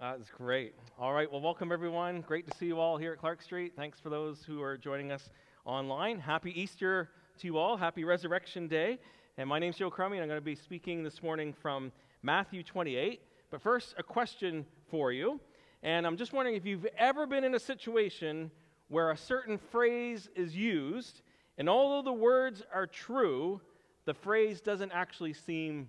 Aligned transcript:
That's 0.00 0.30
great. 0.30 0.76
All 0.96 1.12
right, 1.12 1.28
well, 1.28 1.40
welcome 1.40 1.72
everyone. 1.72 2.20
Great 2.20 2.48
to 2.48 2.56
see 2.56 2.66
you 2.66 2.78
all 2.78 2.96
here 2.96 3.14
at 3.14 3.18
Clark 3.18 3.42
Street. 3.42 3.72
Thanks 3.74 3.98
for 3.98 4.10
those 4.10 4.44
who 4.44 4.62
are 4.62 4.78
joining 4.78 5.10
us 5.10 5.28
online. 5.64 6.20
Happy 6.20 6.52
Easter 6.58 7.10
to 7.38 7.48
you 7.48 7.58
all. 7.58 7.76
Happy 7.76 8.04
Resurrection 8.04 8.68
Day. 8.68 9.00
And 9.38 9.48
my 9.48 9.58
name's 9.58 9.76
Joe 9.76 9.90
Crummey, 9.90 10.12
and 10.12 10.22
I'm 10.22 10.28
going 10.28 10.40
to 10.40 10.44
be 10.44 10.54
speaking 10.54 11.02
this 11.02 11.20
morning 11.20 11.52
from 11.52 11.90
Matthew 12.22 12.62
28. 12.62 13.22
But 13.50 13.60
first, 13.60 13.96
a 13.98 14.04
question 14.04 14.64
for 14.88 15.10
you. 15.10 15.40
And 15.82 16.06
I'm 16.06 16.16
just 16.16 16.32
wondering 16.32 16.54
if 16.54 16.64
you've 16.64 16.86
ever 16.96 17.26
been 17.26 17.42
in 17.42 17.56
a 17.56 17.60
situation 17.60 18.52
where 18.86 19.10
a 19.10 19.16
certain 19.16 19.58
phrase 19.58 20.28
is 20.36 20.54
used, 20.54 21.22
and 21.58 21.68
although 21.68 22.08
the 22.08 22.16
words 22.16 22.62
are 22.72 22.86
true, 22.86 23.60
the 24.04 24.14
phrase 24.14 24.60
doesn't 24.60 24.92
actually 24.92 25.32
seem 25.32 25.88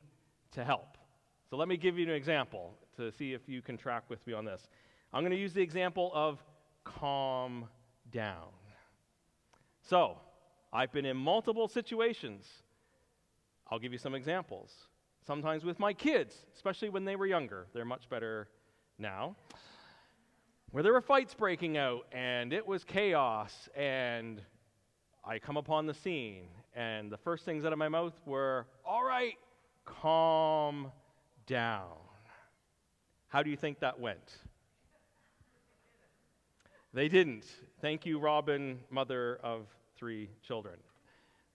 to 0.53 0.65
help. 0.65 0.97
So 1.51 1.57
let 1.57 1.67
me 1.67 1.77
give 1.77 1.99
you 1.99 2.07
an 2.07 2.15
example 2.15 2.75
to 2.99 3.11
see 3.11 3.33
if 3.33 3.47
you 3.47 3.61
can 3.61 3.77
track 3.77 4.03
with 4.09 4.25
me 4.27 4.33
on 4.33 4.45
this. 4.45 4.67
I'm 5.13 5.21
going 5.21 5.31
to 5.31 5.37
use 5.37 5.53
the 5.53 5.61
example 5.61 6.11
of 6.13 6.43
calm 6.83 7.65
down. 8.11 8.51
So, 9.81 10.17
I've 10.71 10.91
been 10.91 11.05
in 11.05 11.17
multiple 11.17 11.67
situations. 11.67 12.45
I'll 13.71 13.79
give 13.79 13.91
you 13.91 13.97
some 13.97 14.13
examples. 14.13 14.71
Sometimes 15.25 15.63
with 15.63 15.79
my 15.79 15.93
kids, 15.93 16.35
especially 16.55 16.89
when 16.89 17.05
they 17.05 17.15
were 17.15 17.25
younger. 17.25 17.67
They're 17.73 17.85
much 17.85 18.09
better 18.09 18.49
now. 18.97 19.35
Where 20.71 20.83
there 20.83 20.93
were 20.93 21.01
fights 21.01 21.33
breaking 21.33 21.77
out 21.77 22.05
and 22.11 22.53
it 22.53 22.67
was 22.67 22.83
chaos, 22.83 23.69
and 23.75 24.41
I 25.25 25.39
come 25.39 25.57
upon 25.57 25.85
the 25.87 25.93
scene, 25.93 26.45
and 26.75 27.11
the 27.11 27.17
first 27.17 27.45
things 27.45 27.65
out 27.65 27.73
of 27.73 27.79
my 27.79 27.89
mouth 27.89 28.13
were, 28.25 28.67
All 28.85 29.03
right, 29.03 29.35
calm 29.85 30.91
down. 31.47 32.08
How 33.29 33.43
do 33.43 33.49
you 33.49 33.57
think 33.57 33.79
that 33.79 33.99
went? 33.99 34.37
They 36.93 37.07
didn't. 37.07 37.45
Thank 37.81 38.05
you, 38.05 38.19
Robin, 38.19 38.79
mother 38.89 39.39
of 39.43 39.67
three 39.95 40.29
children. 40.41 40.75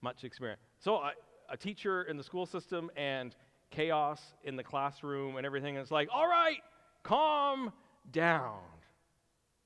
Much 0.01 0.23
experience. 0.23 0.61
So, 0.79 0.97
I, 0.97 1.13
a 1.51 1.57
teacher 1.57 2.05
in 2.05 2.17
the 2.17 2.23
school 2.23 2.47
system 2.47 2.91
and 2.97 3.35
chaos 3.71 4.21
in 4.45 4.55
the 4.55 4.63
classroom 4.63 5.37
and 5.37 5.45
everything. 5.45 5.77
It's 5.77 5.91
like, 5.91 6.09
all 6.13 6.29
right, 6.29 6.59
calm 7.03 7.73
down. 8.13 8.61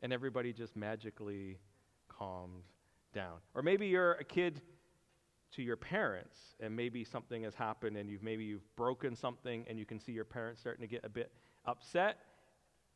And 0.01 0.13
everybody 0.13 0.53
just 0.53 0.77
magically 0.77 1.59
calmed 2.09 2.63
down. 3.13 3.37
Or 3.55 3.63
maybe 3.63 3.87
you're 3.89 4.13
a 4.13 4.25
kid 4.25 4.63
to 5.53 5.63
your 5.63 5.77
parents 5.77 6.37
and 6.61 6.75
maybe 6.75 7.05
something 7.05 7.43
has 7.43 7.55
happened 7.55 7.97
and 7.97 8.09
you've 8.09 8.23
maybe 8.23 8.45
you've 8.45 8.77
broken 8.77 9.17
something 9.17 9.65
and 9.69 9.79
you 9.79 9.87
can 9.87 9.99
see 9.99 10.13
your 10.13 10.25
parents 10.25 10.61
starting 10.61 10.83
to 10.83 10.87
get 10.87 11.05
a 11.05 11.09
bit 11.09 11.33
upset 11.65 12.19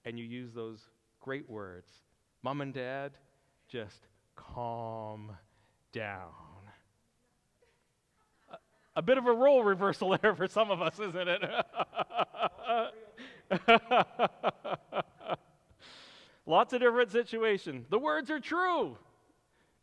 and 0.05 0.19
you 0.19 0.25
use 0.25 0.53
those 0.53 0.89
great 1.21 1.49
words. 1.49 1.91
Mom 2.43 2.61
and 2.61 2.75
dad, 2.75 3.13
just 3.69 4.07
calm 4.35 5.33
down. 5.93 6.31
A, 8.51 8.57
a 8.97 9.03
bit 9.03 9.19
of 9.19 9.27
a 9.27 9.33
role 9.33 9.63
reversal 9.63 10.17
there 10.23 10.35
for 10.35 10.49
some 10.49 10.71
of 10.71 10.83
us, 10.83 10.99
isn't 10.99 11.29
it? 11.29 11.43
Lots 16.47 16.73
of 16.73 16.81
different 16.81 17.13
situations. 17.13 17.87
The 17.89 17.99
words 17.99 18.31
are 18.31 18.41
true, 18.41 18.99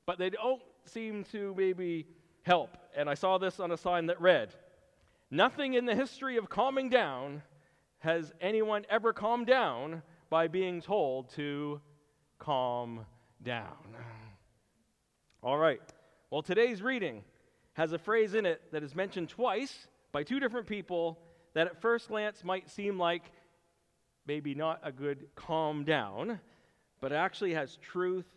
but 0.05 0.17
they 0.17 0.29
don't 0.29 0.61
seem 0.85 1.23
to 1.31 1.53
maybe 1.57 2.05
help. 2.43 2.77
And 2.95 3.09
I 3.09 3.13
saw 3.13 3.37
this 3.37 3.59
on 3.59 3.71
a 3.71 3.77
sign 3.77 4.07
that 4.07 4.19
read 4.19 4.53
Nothing 5.31 5.75
in 5.75 5.85
the 5.85 5.95
history 5.95 6.37
of 6.37 6.49
calming 6.49 6.89
down 6.89 7.43
has 7.99 8.33
anyone 8.41 8.85
ever 8.89 9.13
calmed 9.13 9.47
down 9.47 10.01
by 10.29 10.47
being 10.47 10.81
told 10.81 11.29
to 11.35 11.81
calm 12.37 13.05
down. 13.43 13.95
All 15.43 15.57
right. 15.57 15.81
Well, 16.29 16.41
today's 16.41 16.81
reading 16.81 17.23
has 17.73 17.93
a 17.93 17.97
phrase 17.97 18.33
in 18.33 18.45
it 18.45 18.61
that 18.71 18.83
is 18.83 18.95
mentioned 18.95 19.29
twice 19.29 19.87
by 20.11 20.23
two 20.23 20.39
different 20.39 20.67
people 20.67 21.19
that 21.53 21.67
at 21.67 21.81
first 21.81 22.09
glance 22.09 22.43
might 22.43 22.69
seem 22.69 22.97
like 22.97 23.31
maybe 24.27 24.53
not 24.53 24.79
a 24.83 24.91
good 24.91 25.27
calm 25.35 25.83
down, 25.83 26.39
but 27.01 27.11
actually 27.11 27.53
has 27.53 27.77
truth 27.77 28.27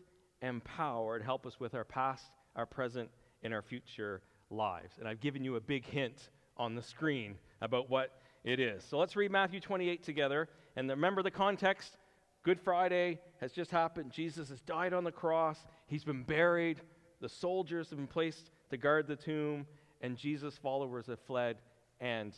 and 0.41 0.62
power 0.65 1.19
to 1.19 1.25
help 1.25 1.47
us 1.47 1.61
with 1.61 1.75
our 1.75 1.84
past, 1.84 2.25
our 2.56 2.67
present, 2.67 3.11
and 3.43 3.53
our 3.53 3.62
future 3.62 4.23
lives. 4.50 4.94
And 4.99 5.06
I've 5.06 5.21
given 5.21 5.44
you 5.44 5.56
a 5.56 5.61
big 5.61 5.84
hint 5.84 6.31
on 6.56 6.75
the 6.75 6.83
screen 6.83 7.37
about 7.61 7.91
what 7.91 8.22
it 8.45 8.61
is. 8.61 8.85
So 8.85 8.99
let's 8.99 9.17
read 9.17 9.31
Matthew 9.31 9.61
28 9.61 10.03
together. 10.03 10.49
And 10.77 10.89
remember 10.89 11.23
the 11.23 11.31
context 11.31 11.97
Good 12.43 12.61
Friday 12.61 13.21
has 13.41 13.53
just 13.53 13.71
happened. 13.71 14.11
Jesus 14.11 14.49
has 14.49 14.61
died 14.63 14.93
on 14.93 15.05
the 15.05 15.13
cross, 15.13 15.59
he's 15.87 16.05
been 16.05 16.25
buried. 16.25 16.81
The 17.21 17.29
soldiers 17.29 17.89
have 17.91 17.99
been 18.01 18.09
placed 18.09 18.51
to 18.71 18.77
guard 18.77 19.07
the 19.07 19.15
tomb, 19.15 19.65
and 20.01 20.17
Jesus' 20.17 20.59
followers 20.59 21.07
have 21.07 21.21
fled, 21.21 21.59
and 22.01 22.33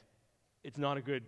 it's 0.63 0.77
not 0.77 0.99
a 0.99 1.01
good 1.01 1.25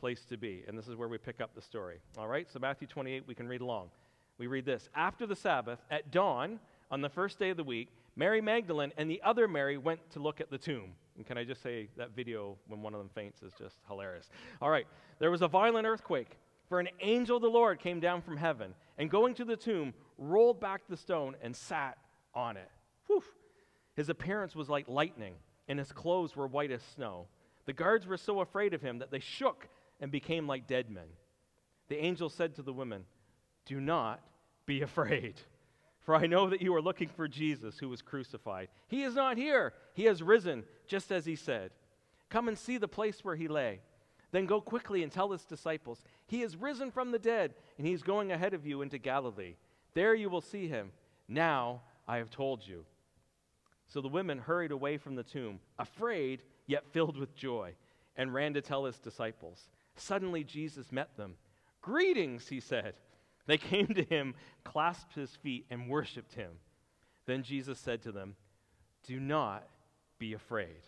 place 0.00 0.24
to 0.30 0.38
be. 0.38 0.64
And 0.66 0.78
this 0.78 0.88
is 0.88 0.96
where 0.96 1.08
we 1.08 1.18
pick 1.18 1.42
up 1.42 1.54
the 1.54 1.60
story. 1.60 1.98
All 2.16 2.28
right, 2.28 2.50
so 2.50 2.58
Matthew 2.58 2.86
28, 2.88 3.24
we 3.26 3.34
can 3.34 3.46
read 3.46 3.60
along. 3.60 3.90
We 4.38 4.46
read 4.46 4.64
this 4.64 4.88
After 4.94 5.26
the 5.26 5.36
Sabbath, 5.36 5.80
at 5.90 6.10
dawn, 6.10 6.60
on 6.90 7.02
the 7.02 7.10
first 7.10 7.38
day 7.38 7.50
of 7.50 7.58
the 7.58 7.64
week, 7.64 7.88
Mary 8.16 8.40
Magdalene 8.40 8.92
and 8.96 9.10
the 9.10 9.20
other 9.22 9.46
Mary 9.46 9.76
went 9.76 10.00
to 10.12 10.18
look 10.18 10.40
at 10.40 10.50
the 10.50 10.56
tomb. 10.56 10.94
And 11.18 11.26
can 11.26 11.36
I 11.36 11.42
just 11.42 11.62
say 11.62 11.88
that 11.96 12.14
video 12.14 12.56
when 12.68 12.80
one 12.80 12.94
of 12.94 13.00
them 13.00 13.10
faints 13.12 13.42
is 13.42 13.52
just 13.58 13.76
hilarious. 13.88 14.30
All 14.62 14.70
right, 14.70 14.86
there 15.18 15.32
was 15.32 15.42
a 15.42 15.48
violent 15.48 15.84
earthquake, 15.86 16.38
for 16.68 16.78
an 16.78 16.88
angel 17.00 17.36
of 17.36 17.42
the 17.42 17.50
Lord 17.50 17.80
came 17.80 17.98
down 17.98 18.22
from 18.22 18.36
heaven 18.36 18.72
and 18.98 19.10
going 19.10 19.34
to 19.34 19.44
the 19.44 19.56
tomb, 19.56 19.94
rolled 20.16 20.60
back 20.60 20.82
the 20.88 20.96
stone 20.96 21.34
and 21.42 21.54
sat 21.56 21.98
on 22.34 22.56
it. 22.56 22.70
Whew. 23.08 23.24
His 23.96 24.08
appearance 24.08 24.54
was 24.54 24.68
like 24.68 24.88
lightning, 24.88 25.34
and 25.66 25.78
his 25.78 25.90
clothes 25.90 26.36
were 26.36 26.46
white 26.46 26.70
as 26.70 26.82
snow. 26.94 27.26
The 27.66 27.72
guards 27.72 28.06
were 28.06 28.16
so 28.16 28.40
afraid 28.40 28.72
of 28.72 28.80
him 28.80 29.00
that 29.00 29.10
they 29.10 29.18
shook 29.18 29.68
and 30.00 30.12
became 30.12 30.46
like 30.46 30.68
dead 30.68 30.88
men. 30.88 31.08
The 31.88 31.98
angel 31.98 32.28
said 32.28 32.54
to 32.54 32.62
the 32.62 32.72
women, 32.72 33.06
Do 33.66 33.80
not 33.80 34.20
be 34.66 34.82
afraid. 34.82 35.34
For 36.08 36.14
I 36.14 36.26
know 36.26 36.48
that 36.48 36.62
you 36.62 36.74
are 36.74 36.80
looking 36.80 37.10
for 37.10 37.28
Jesus 37.28 37.78
who 37.78 37.90
was 37.90 38.00
crucified. 38.00 38.68
He 38.86 39.02
is 39.02 39.14
not 39.14 39.36
here. 39.36 39.74
He 39.92 40.04
has 40.04 40.22
risen, 40.22 40.64
just 40.86 41.12
as 41.12 41.26
he 41.26 41.36
said. 41.36 41.70
Come 42.30 42.48
and 42.48 42.56
see 42.56 42.78
the 42.78 42.88
place 42.88 43.22
where 43.22 43.36
he 43.36 43.46
lay. 43.46 43.80
Then 44.32 44.46
go 44.46 44.62
quickly 44.62 45.02
and 45.02 45.12
tell 45.12 45.32
his 45.32 45.44
disciples, 45.44 46.02
He 46.26 46.40
is 46.40 46.56
risen 46.56 46.90
from 46.90 47.10
the 47.10 47.18
dead, 47.18 47.52
and 47.76 47.86
he 47.86 47.92
is 47.92 48.02
going 48.02 48.32
ahead 48.32 48.54
of 48.54 48.64
you 48.64 48.80
into 48.80 48.96
Galilee. 48.96 49.56
There 49.92 50.14
you 50.14 50.30
will 50.30 50.40
see 50.40 50.66
him. 50.66 50.92
Now 51.28 51.82
I 52.08 52.16
have 52.16 52.30
told 52.30 52.66
you. 52.66 52.86
So 53.86 54.00
the 54.00 54.08
women 54.08 54.38
hurried 54.38 54.72
away 54.72 54.96
from 54.96 55.14
the 55.14 55.22
tomb, 55.22 55.60
afraid, 55.78 56.40
yet 56.66 56.90
filled 56.90 57.18
with 57.18 57.36
joy, 57.36 57.74
and 58.16 58.32
ran 58.32 58.54
to 58.54 58.62
tell 58.62 58.86
his 58.86 58.98
disciples. 58.98 59.68
Suddenly 59.96 60.42
Jesus 60.42 60.90
met 60.90 61.18
them. 61.18 61.34
Greetings, 61.82 62.48
he 62.48 62.60
said. 62.60 62.94
They 63.48 63.58
came 63.58 63.88
to 63.88 64.04
him, 64.04 64.34
clasped 64.62 65.14
his 65.14 65.34
feet, 65.34 65.64
and 65.70 65.88
worshiped 65.88 66.34
him. 66.34 66.50
Then 67.26 67.42
Jesus 67.42 67.78
said 67.78 68.02
to 68.02 68.12
them, 68.12 68.36
Do 69.06 69.18
not 69.18 69.66
be 70.18 70.34
afraid. 70.34 70.86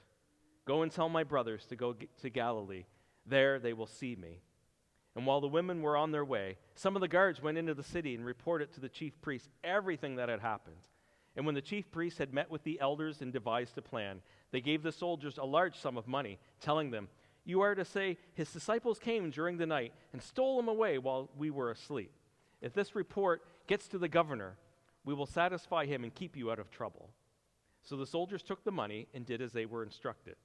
Go 0.66 0.82
and 0.82 0.92
tell 0.92 1.08
my 1.08 1.24
brothers 1.24 1.64
to 1.66 1.76
go 1.76 1.96
to 2.20 2.30
Galilee. 2.30 2.84
There 3.26 3.58
they 3.58 3.72
will 3.72 3.86
see 3.86 4.14
me. 4.14 4.42
And 5.16 5.26
while 5.26 5.40
the 5.40 5.48
women 5.48 5.80
were 5.80 5.96
on 5.96 6.12
their 6.12 6.24
way, 6.24 6.58
some 6.74 6.94
of 6.96 7.00
the 7.00 7.08
guards 7.08 7.42
went 7.42 7.58
into 7.58 7.74
the 7.74 7.82
city 7.82 8.14
and 8.14 8.24
reported 8.24 8.72
to 8.72 8.80
the 8.80 8.88
chief 8.88 9.20
priests 9.22 9.48
everything 9.64 10.16
that 10.16 10.28
had 10.28 10.40
happened. 10.40 10.86
And 11.36 11.46
when 11.46 11.54
the 11.54 11.62
chief 11.62 11.90
priests 11.90 12.18
had 12.18 12.34
met 12.34 12.50
with 12.50 12.62
the 12.62 12.78
elders 12.80 13.22
and 13.22 13.32
devised 13.32 13.78
a 13.78 13.82
plan, 13.82 14.20
they 14.50 14.60
gave 14.60 14.82
the 14.82 14.92
soldiers 14.92 15.38
a 15.38 15.44
large 15.44 15.78
sum 15.78 15.96
of 15.96 16.06
money, 16.06 16.38
telling 16.60 16.90
them, 16.90 17.08
You 17.44 17.62
are 17.62 17.74
to 17.74 17.84
say, 17.86 18.18
His 18.34 18.52
disciples 18.52 18.98
came 18.98 19.30
during 19.30 19.56
the 19.56 19.66
night 19.66 19.94
and 20.12 20.22
stole 20.22 20.58
him 20.58 20.68
away 20.68 20.98
while 20.98 21.30
we 21.38 21.50
were 21.50 21.70
asleep. 21.70 22.12
If 22.60 22.72
this 22.72 22.94
report 22.94 23.42
gets 23.66 23.88
to 23.88 23.98
the 23.98 24.08
governor, 24.08 24.56
we 25.04 25.14
will 25.14 25.26
satisfy 25.26 25.86
him 25.86 26.04
and 26.04 26.14
keep 26.14 26.36
you 26.36 26.50
out 26.50 26.58
of 26.58 26.70
trouble. 26.70 27.10
So 27.82 27.96
the 27.96 28.06
soldiers 28.06 28.42
took 28.42 28.64
the 28.64 28.72
money 28.72 29.08
and 29.14 29.24
did 29.24 29.40
as 29.40 29.52
they 29.52 29.66
were 29.66 29.82
instructed. 29.82 30.36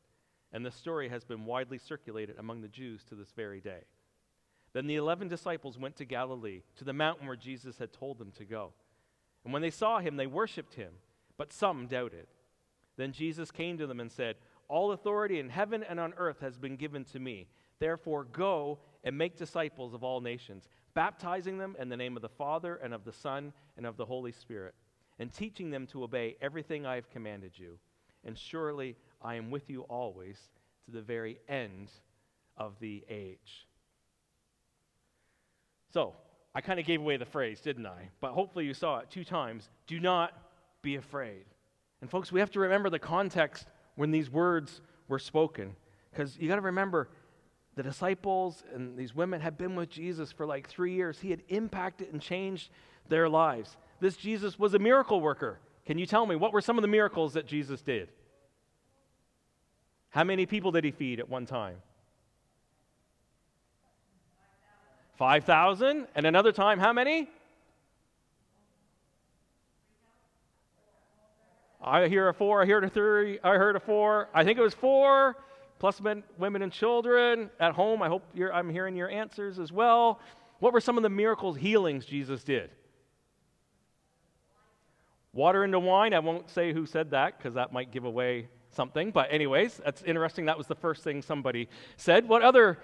And 0.53 0.65
the 0.65 0.71
story 0.71 1.09
has 1.09 1.25
been 1.25 1.45
widely 1.45 1.77
circulated 1.77 2.37
among 2.39 2.61
the 2.61 2.69
Jews 2.69 3.03
to 3.05 3.15
this 3.15 3.31
very 3.35 3.59
day. 3.59 3.81
Then 4.71 4.87
the 4.87 4.95
eleven 4.95 5.27
disciples 5.27 5.77
went 5.77 5.95
to 5.97 6.05
Galilee, 6.05 6.61
to 6.77 6.83
the 6.83 6.93
mountain 6.93 7.27
where 7.27 7.35
Jesus 7.35 7.77
had 7.77 7.91
told 7.91 8.17
them 8.17 8.31
to 8.37 8.45
go. 8.45 8.71
And 9.43 9.53
when 9.53 9.61
they 9.61 9.69
saw 9.69 9.99
him, 9.99 10.15
they 10.15 10.27
worshipped 10.27 10.75
him, 10.75 10.93
but 11.37 11.53
some 11.53 11.87
doubted. 11.87 12.27
Then 12.97 13.11
Jesus 13.11 13.51
came 13.51 13.77
to 13.77 13.87
them 13.87 13.99
and 13.99 14.11
said, 14.11 14.35
All 14.67 14.91
authority 14.91 15.39
in 15.39 15.49
heaven 15.49 15.83
and 15.83 15.99
on 15.99 16.13
earth 16.17 16.39
has 16.41 16.57
been 16.57 16.77
given 16.77 17.03
to 17.05 17.19
me. 17.19 17.47
Therefore, 17.79 18.23
go 18.23 18.79
and 19.03 19.17
make 19.17 19.37
disciples 19.37 19.93
of 19.93 20.03
all 20.03 20.21
nations 20.21 20.67
baptizing 20.95 21.59
them 21.59 21.75
in 21.77 21.89
the 21.89 21.97
name 21.97 22.15
of 22.15 22.23
the 22.23 22.29
Father 22.29 22.77
and 22.77 22.93
of 22.93 23.05
the 23.05 23.13
Son 23.13 23.53
and 23.77 23.85
of 23.85 23.97
the 23.97 24.05
Holy 24.05 24.31
Spirit, 24.31 24.73
and 25.19 25.31
teaching 25.31 25.69
them 25.69 25.85
to 25.87 26.03
obey 26.03 26.35
everything 26.41 26.85
I 26.85 26.95
have 26.95 27.09
commanded 27.11 27.51
you. 27.55 27.77
And 28.23 28.37
surely 28.37 28.95
I 29.21 29.35
am 29.35 29.51
with 29.51 29.69
you 29.69 29.81
always 29.83 30.37
to 30.85 30.91
the 30.91 31.01
very 31.01 31.37
end 31.47 31.89
of 32.57 32.79
the 32.79 33.03
age. 33.09 33.67
So, 35.93 36.13
I 36.53 36.61
kind 36.61 36.79
of 36.79 36.85
gave 36.85 37.01
away 37.01 37.17
the 37.17 37.25
phrase, 37.25 37.59
didn't 37.59 37.85
I? 37.85 38.09
But 38.21 38.31
hopefully 38.31 38.65
you 38.65 38.73
saw 38.73 38.99
it 38.99 39.09
two 39.09 39.25
times. 39.25 39.69
Do 39.87 39.99
not 39.99 40.33
be 40.81 40.95
afraid. 40.95 41.43
And, 42.01 42.09
folks, 42.09 42.31
we 42.31 42.39
have 42.39 42.51
to 42.51 42.61
remember 42.61 42.89
the 42.89 42.99
context 42.99 43.67
when 43.95 44.11
these 44.11 44.29
words 44.29 44.81
were 45.07 45.19
spoken. 45.19 45.75
Because 46.11 46.37
you 46.37 46.47
got 46.47 46.55
to 46.55 46.61
remember, 46.61 47.09
the 47.75 47.83
disciples 47.83 48.63
and 48.73 48.97
these 48.97 49.13
women 49.13 49.41
had 49.41 49.57
been 49.57 49.75
with 49.75 49.89
Jesus 49.89 50.31
for 50.31 50.45
like 50.45 50.67
three 50.67 50.93
years. 50.93 51.19
He 51.19 51.29
had 51.29 51.43
impacted 51.49 52.11
and 52.11 52.21
changed 52.21 52.69
their 53.09 53.27
lives. 53.27 53.75
This 53.99 54.15
Jesus 54.15 54.57
was 54.57 54.73
a 54.73 54.79
miracle 54.79 55.21
worker. 55.21 55.59
Can 55.85 55.97
you 55.97 56.05
tell 56.05 56.25
me 56.25 56.35
what 56.35 56.53
were 56.53 56.61
some 56.61 56.77
of 56.77 56.81
the 56.81 56.87
miracles 56.87 57.33
that 57.33 57.45
Jesus 57.45 57.81
did? 57.81 58.09
How 60.09 60.23
many 60.23 60.45
people 60.45 60.71
did 60.71 60.83
he 60.85 60.91
feed 60.91 61.19
at 61.19 61.29
one 61.29 61.45
time? 61.45 61.75
5,000. 65.17 66.07
And 66.15 66.25
another 66.25 66.51
time, 66.51 66.79
how 66.79 66.93
many? 66.93 67.29
I 71.81 72.07
hear 72.07 72.29
a 72.29 72.33
four, 72.33 72.63
I 72.63 72.65
hear 72.65 72.79
a 72.79 72.89
three, 72.89 73.39
I 73.43 73.55
heard 73.55 73.75
a 73.75 73.79
four. 73.79 74.29
I 74.33 74.43
think 74.43 74.57
it 74.57 74.61
was 74.61 74.73
four, 74.73 75.35
plus 75.85 76.01
men, 76.01 76.23
women 76.39 76.63
and 76.63 76.71
children 76.71 77.47
at 77.59 77.73
home. 77.73 78.01
I 78.01 78.07
hope 78.07 78.23
I'm 78.51 78.71
hearing 78.71 78.95
your 78.95 79.07
answers 79.07 79.59
as 79.59 79.71
well. 79.71 80.19
What 80.57 80.73
were 80.73 80.81
some 80.81 80.97
of 80.97 81.03
the 81.03 81.11
miracles, 81.11 81.57
healings 81.57 82.07
Jesus 82.07 82.43
did? 82.43 82.71
Water 85.31 85.63
into 85.63 85.77
wine. 85.77 86.15
I 86.15 86.19
won't 86.19 86.49
say 86.49 86.73
who 86.73 86.87
said 86.87 87.11
that 87.11 87.37
because 87.37 87.53
that 87.53 87.71
might 87.71 87.91
give 87.91 88.03
away 88.03 88.47
something. 88.71 89.11
But, 89.11 89.31
anyways, 89.31 89.79
that's 89.85 90.01
interesting. 90.01 90.45
That 90.45 90.57
was 90.57 90.65
the 90.65 90.73
first 90.73 91.03
thing 91.03 91.21
somebody 91.21 91.69
said. 91.97 92.27
What 92.27 92.41
other? 92.41 92.79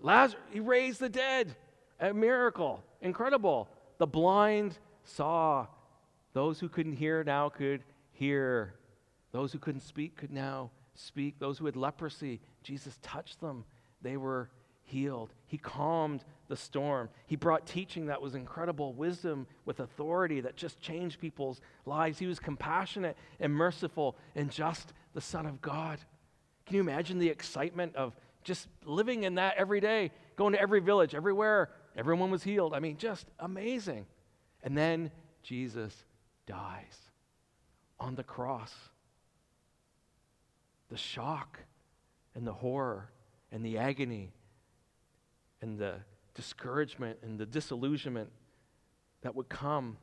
Lazarus. 0.00 0.42
He 0.50 0.60
raised 0.60 1.00
the 1.00 1.08
dead. 1.08 1.56
A 1.98 2.12
miracle. 2.12 2.84
Incredible. 3.00 3.70
The 3.96 4.06
blind 4.06 4.76
saw. 5.04 5.66
Those 6.34 6.60
who 6.60 6.68
couldn't 6.68 6.96
hear 6.96 7.24
now 7.24 7.48
could 7.48 7.82
hear. 8.12 8.74
Those 9.32 9.50
who 9.50 9.58
couldn't 9.58 9.80
speak 9.80 10.14
could 10.14 10.30
now 10.30 10.70
speak. 10.94 11.38
Those 11.38 11.58
who 11.58 11.66
had 11.66 11.76
leprosy, 11.76 12.40
Jesus 12.62 12.98
touched 13.02 13.40
them. 13.40 13.64
They 14.02 14.16
were 14.16 14.50
healed. 14.84 15.32
He 15.46 15.58
calmed 15.58 16.24
the 16.48 16.56
storm. 16.56 17.08
He 17.26 17.36
brought 17.36 17.66
teaching 17.66 18.06
that 18.06 18.20
was 18.20 18.34
incredible, 18.34 18.92
wisdom 18.92 19.46
with 19.64 19.80
authority 19.80 20.40
that 20.42 20.56
just 20.56 20.80
changed 20.80 21.20
people's 21.20 21.60
lives. 21.86 22.18
He 22.18 22.26
was 22.26 22.38
compassionate 22.38 23.16
and 23.40 23.52
merciful 23.52 24.16
and 24.34 24.50
just 24.50 24.92
the 25.14 25.20
Son 25.20 25.46
of 25.46 25.60
God. 25.60 25.98
Can 26.66 26.76
you 26.76 26.82
imagine 26.82 27.18
the 27.18 27.28
excitement 27.28 27.96
of 27.96 28.14
just 28.42 28.68
living 28.84 29.24
in 29.24 29.36
that 29.36 29.54
every 29.56 29.80
day, 29.80 30.10
going 30.36 30.52
to 30.52 30.60
every 30.60 30.80
village, 30.80 31.14
everywhere? 31.14 31.70
Everyone 31.96 32.30
was 32.30 32.42
healed. 32.42 32.74
I 32.74 32.80
mean, 32.80 32.96
just 32.96 33.26
amazing. 33.38 34.06
And 34.62 34.76
then 34.76 35.10
Jesus 35.42 35.94
dies 36.46 36.98
on 37.98 38.14
the 38.14 38.24
cross. 38.24 38.72
The 40.90 40.96
shock 40.96 41.60
and 42.34 42.46
the 42.46 42.52
horror 42.52 43.10
and 43.50 43.64
the 43.64 43.78
agony 43.78 44.32
and 45.62 45.78
the 45.78 45.94
discouragement 46.34 47.18
and 47.22 47.38
the 47.38 47.46
disillusionment 47.46 48.30
that 49.22 49.34
would 49.34 49.48
come. 49.48 49.96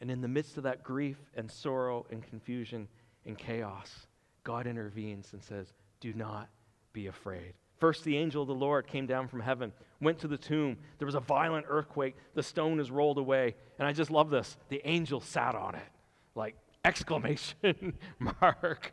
And 0.00 0.10
in 0.10 0.20
the 0.20 0.28
midst 0.28 0.56
of 0.56 0.62
that 0.62 0.82
grief 0.82 1.18
and 1.34 1.50
sorrow 1.50 2.06
and 2.10 2.22
confusion 2.22 2.88
and 3.26 3.36
chaos, 3.36 4.06
God 4.44 4.66
intervenes 4.66 5.32
and 5.32 5.42
says, 5.42 5.72
Do 6.00 6.14
not 6.14 6.48
be 6.92 7.06
afraid. 7.06 7.54
First, 7.78 8.04
the 8.04 8.16
angel 8.16 8.42
of 8.42 8.48
the 8.48 8.54
Lord 8.54 8.86
came 8.86 9.06
down 9.06 9.28
from 9.28 9.40
heaven, 9.40 9.72
went 10.00 10.18
to 10.20 10.28
the 10.28 10.36
tomb. 10.36 10.76
There 10.98 11.06
was 11.06 11.14
a 11.14 11.20
violent 11.20 11.66
earthquake. 11.68 12.14
The 12.34 12.42
stone 12.42 12.78
is 12.78 12.90
rolled 12.90 13.18
away. 13.18 13.54
And 13.78 13.88
I 13.88 13.92
just 13.92 14.10
love 14.10 14.30
this. 14.30 14.56
The 14.68 14.82
angel 14.84 15.20
sat 15.20 15.54
on 15.54 15.74
it, 15.74 15.88
like 16.34 16.56
exclamation 16.84 17.98
mark. 18.40 18.92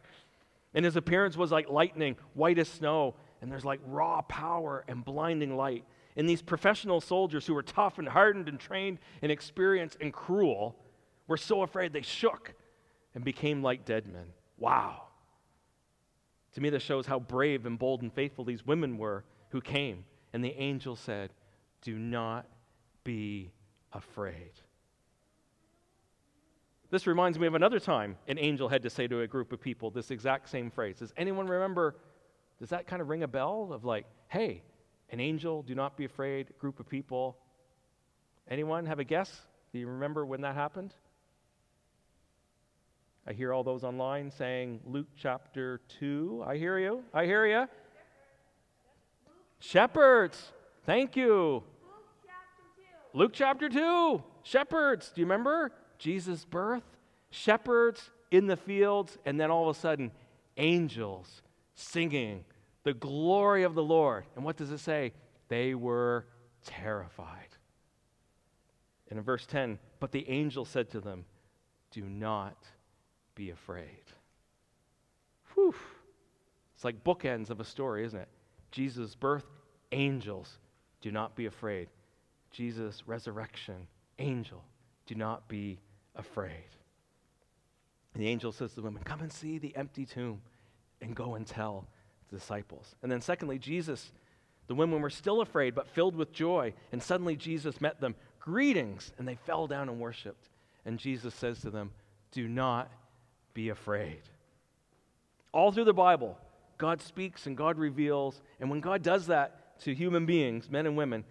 And 0.77 0.85
his 0.85 0.95
appearance 0.95 1.35
was 1.35 1.51
like 1.51 1.71
lightning, 1.71 2.17
white 2.35 2.59
as 2.59 2.67
snow. 2.67 3.15
And 3.41 3.51
there's 3.51 3.65
like 3.65 3.79
raw 3.87 4.21
power 4.21 4.85
and 4.87 5.03
blinding 5.03 5.57
light. 5.57 5.83
And 6.15 6.29
these 6.29 6.43
professional 6.43 7.01
soldiers 7.01 7.47
who 7.47 7.55
were 7.55 7.63
tough 7.63 7.97
and 7.97 8.07
hardened 8.07 8.47
and 8.47 8.59
trained 8.59 8.99
and 9.23 9.31
experienced 9.31 9.97
and 9.99 10.13
cruel 10.13 10.75
were 11.27 11.35
so 11.35 11.63
afraid 11.63 11.93
they 11.93 12.03
shook 12.03 12.53
and 13.15 13.25
became 13.25 13.63
like 13.63 13.85
dead 13.85 14.05
men. 14.05 14.27
Wow. 14.59 15.05
To 16.53 16.61
me, 16.61 16.69
this 16.69 16.83
shows 16.83 17.07
how 17.07 17.21
brave 17.21 17.65
and 17.65 17.79
bold 17.79 18.03
and 18.03 18.13
faithful 18.13 18.45
these 18.45 18.63
women 18.63 18.99
were 18.99 19.23
who 19.49 19.61
came. 19.61 20.05
And 20.31 20.43
the 20.43 20.53
angel 20.61 20.95
said, 20.95 21.33
Do 21.81 21.97
not 21.97 22.45
be 23.03 23.51
afraid. 23.93 24.51
This 26.89 27.05
reminds 27.05 27.37
me 27.37 27.47
of 27.47 27.55
another 27.55 27.79
time 27.79 28.17
an 28.27 28.39
angel 28.39 28.69
had 28.69 28.83
to 28.83 28.89
say 28.89 29.07
to 29.07 29.21
a 29.21 29.27
group 29.27 29.51
of 29.51 29.59
people 29.59 29.91
this 29.91 30.11
exact 30.11 30.49
same 30.49 30.71
phrase. 30.71 30.99
Does 30.99 31.13
anyone 31.17 31.47
remember? 31.47 31.95
Does 32.59 32.69
that 32.69 32.87
kind 32.87 33.01
of 33.01 33.09
ring 33.09 33.23
a 33.23 33.27
bell 33.27 33.69
of 33.71 33.83
like, 33.83 34.05
hey, 34.29 34.63
an 35.09 35.19
angel, 35.19 35.63
do 35.63 35.75
not 35.75 35.95
be 35.95 36.05
afraid, 36.05 36.47
group 36.59 36.79
of 36.79 36.89
people. 36.89 37.37
Anyone 38.49 38.85
have 38.85 38.99
a 38.99 39.03
guess? 39.03 39.41
Do 39.71 39.79
you 39.79 39.87
remember 39.87 40.25
when 40.25 40.41
that 40.41 40.55
happened? 40.55 40.93
I 43.25 43.33
hear 43.33 43.53
all 43.53 43.63
those 43.63 43.83
online 43.83 44.31
saying 44.31 44.79
Luke 44.85 45.07
chapter 45.17 45.81
2. 45.99 46.43
I 46.47 46.57
hear 46.57 46.79
you. 46.79 47.03
I 47.13 47.25
hear 47.25 47.45
you. 47.45 47.67
Shepherds. 49.59 50.53
Thank 50.85 51.15
you. 51.15 51.63
Luke 53.13 53.31
chapter 53.33 53.67
2. 53.67 54.23
Shepherds. 54.43 55.11
Do 55.13 55.21
you 55.21 55.25
remember? 55.25 55.71
Jesus' 55.97 56.45
birth. 56.45 56.83
Shepherds 57.29 58.09
in 58.31 58.47
the 58.47 58.57
fields, 58.57 59.17
and 59.25 59.39
then 59.39 59.51
all 59.51 59.69
of 59.69 59.75
a 59.75 59.79
sudden, 59.79 60.11
angels 60.57 61.41
singing 61.75 62.43
the 62.83 62.93
glory 62.93 63.63
of 63.63 63.75
the 63.75 63.83
Lord. 63.83 64.25
And 64.35 64.45
what 64.45 64.57
does 64.57 64.71
it 64.71 64.79
say? 64.79 65.13
They 65.49 65.75
were 65.75 66.25
terrified. 66.65 67.49
And 69.09 69.19
in 69.19 69.23
verse 69.23 69.45
10, 69.45 69.79
but 69.99 70.11
the 70.11 70.29
angel 70.29 70.65
said 70.65 70.89
to 70.91 70.99
them, 70.99 71.25
Do 71.91 72.03
not 72.03 72.57
be 73.35 73.49
afraid. 73.51 74.03
Whew. 75.53 75.75
It's 76.75 76.83
like 76.83 77.03
bookends 77.03 77.49
of 77.49 77.59
a 77.59 77.65
story, 77.65 78.05
isn't 78.05 78.19
it? 78.19 78.27
Jesus' 78.71 79.15
birth, 79.15 79.45
angels, 79.91 80.59
do 81.01 81.11
not 81.11 81.35
be 81.35 81.45
afraid. 81.45 81.87
Jesus' 82.51 83.03
resurrection, 83.07 83.87
angel, 84.19 84.63
do 85.05 85.15
not 85.15 85.47
be 85.47 85.79
afraid. 86.17 86.65
And 88.13 88.23
the 88.23 88.27
angel 88.27 88.51
says 88.51 88.71
to 88.71 88.77
the 88.77 88.81
women, 88.81 89.03
Come 89.03 89.21
and 89.21 89.31
see 89.31 89.57
the 89.57 89.75
empty 89.75 90.05
tomb 90.05 90.41
and 91.01 91.15
go 91.15 91.35
and 91.35 91.45
tell 91.45 91.87
the 92.29 92.37
disciples. 92.37 92.95
And 93.01 93.11
then, 93.11 93.21
secondly, 93.21 93.59
Jesus, 93.59 94.11
the 94.67 94.75
women 94.75 95.01
were 95.01 95.09
still 95.09 95.41
afraid, 95.41 95.75
but 95.75 95.87
filled 95.87 96.15
with 96.15 96.31
joy. 96.31 96.73
And 96.91 97.01
suddenly 97.01 97.35
Jesus 97.35 97.79
met 97.79 98.01
them. 98.01 98.15
Greetings. 98.39 99.11
And 99.17 99.27
they 99.27 99.35
fell 99.35 99.67
down 99.67 99.89
and 99.89 99.99
worshiped. 99.99 100.49
And 100.85 100.97
Jesus 100.97 101.35
says 101.35 101.61
to 101.61 101.69
them, 101.69 101.91
Do 102.31 102.47
not 102.47 102.89
be 103.53 103.69
afraid. 103.69 104.21
All 105.51 105.71
through 105.71 105.85
the 105.85 105.93
Bible, 105.93 106.37
God 106.77 107.01
speaks 107.01 107.45
and 107.45 107.57
God 107.57 107.77
reveals. 107.77 108.41
And 108.59 108.69
when 108.69 108.79
God 108.79 109.03
does 109.03 109.27
that 109.27 109.79
to 109.81 109.93
human 109.93 110.25
beings, 110.25 110.69
men 110.69 110.85
and 110.85 110.97
women, 110.97 111.23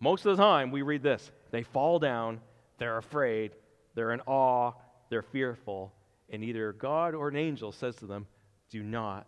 most 0.00 0.26
of 0.26 0.36
the 0.36 0.42
time 0.42 0.70
we 0.70 0.82
read 0.82 1.02
this 1.02 1.30
they 1.50 1.62
fall 1.62 1.98
down, 1.98 2.40
they're 2.78 2.98
afraid, 2.98 3.52
they're 3.94 4.12
in 4.12 4.20
awe, 4.26 4.72
they're 5.10 5.22
fearful. 5.22 5.92
And 6.30 6.42
either 6.42 6.72
God 6.72 7.14
or 7.14 7.28
an 7.28 7.36
angel 7.36 7.72
says 7.72 7.96
to 7.96 8.06
them, 8.06 8.26
Do 8.70 8.82
not 8.82 9.26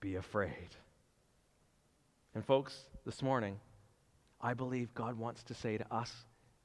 be 0.00 0.16
afraid. 0.16 0.68
And, 2.34 2.44
folks, 2.44 2.84
this 3.04 3.22
morning, 3.22 3.58
I 4.40 4.54
believe 4.54 4.94
God 4.94 5.18
wants 5.18 5.42
to 5.44 5.54
say 5.54 5.78
to 5.78 5.94
us, 5.94 6.12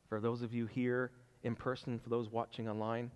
for 0.08 0.20
those 0.20 0.42
of 0.42 0.54
you 0.54 0.68
here 0.68 1.12
in 1.44 1.56
person, 1.56 2.00
for 2.00 2.10
those 2.10 2.30
watching 2.30 2.70
online, 2.70 3.10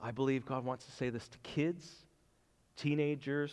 I 0.00 0.10
believe 0.10 0.44
God 0.44 0.64
wants 0.64 0.84
to 0.84 0.92
say 0.92 1.08
this 1.08 1.26
to 1.28 1.38
kids, 1.38 2.04
teenagers, 2.76 3.52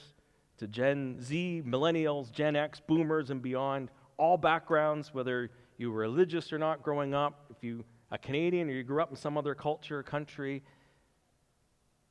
to 0.57 0.67
Gen 0.67 1.21
Z, 1.21 1.63
millennials, 1.65 2.31
Gen 2.31 2.55
X, 2.55 2.81
boomers, 2.85 3.29
and 3.29 3.41
beyond, 3.41 3.89
all 4.17 4.37
backgrounds, 4.37 5.13
whether 5.13 5.49
you 5.77 5.91
were 5.91 5.99
religious 5.99 6.51
or 6.51 6.57
not 6.57 6.83
growing 6.83 7.13
up, 7.13 7.45
if 7.49 7.63
you 7.63 7.83
a 8.13 8.17
Canadian 8.19 8.69
or 8.69 8.73
you 8.73 8.83
grew 8.83 9.01
up 9.01 9.09
in 9.09 9.17
some 9.17 9.39
other 9.39 9.55
culture 9.55 9.99
or 9.99 10.03
country, 10.03 10.61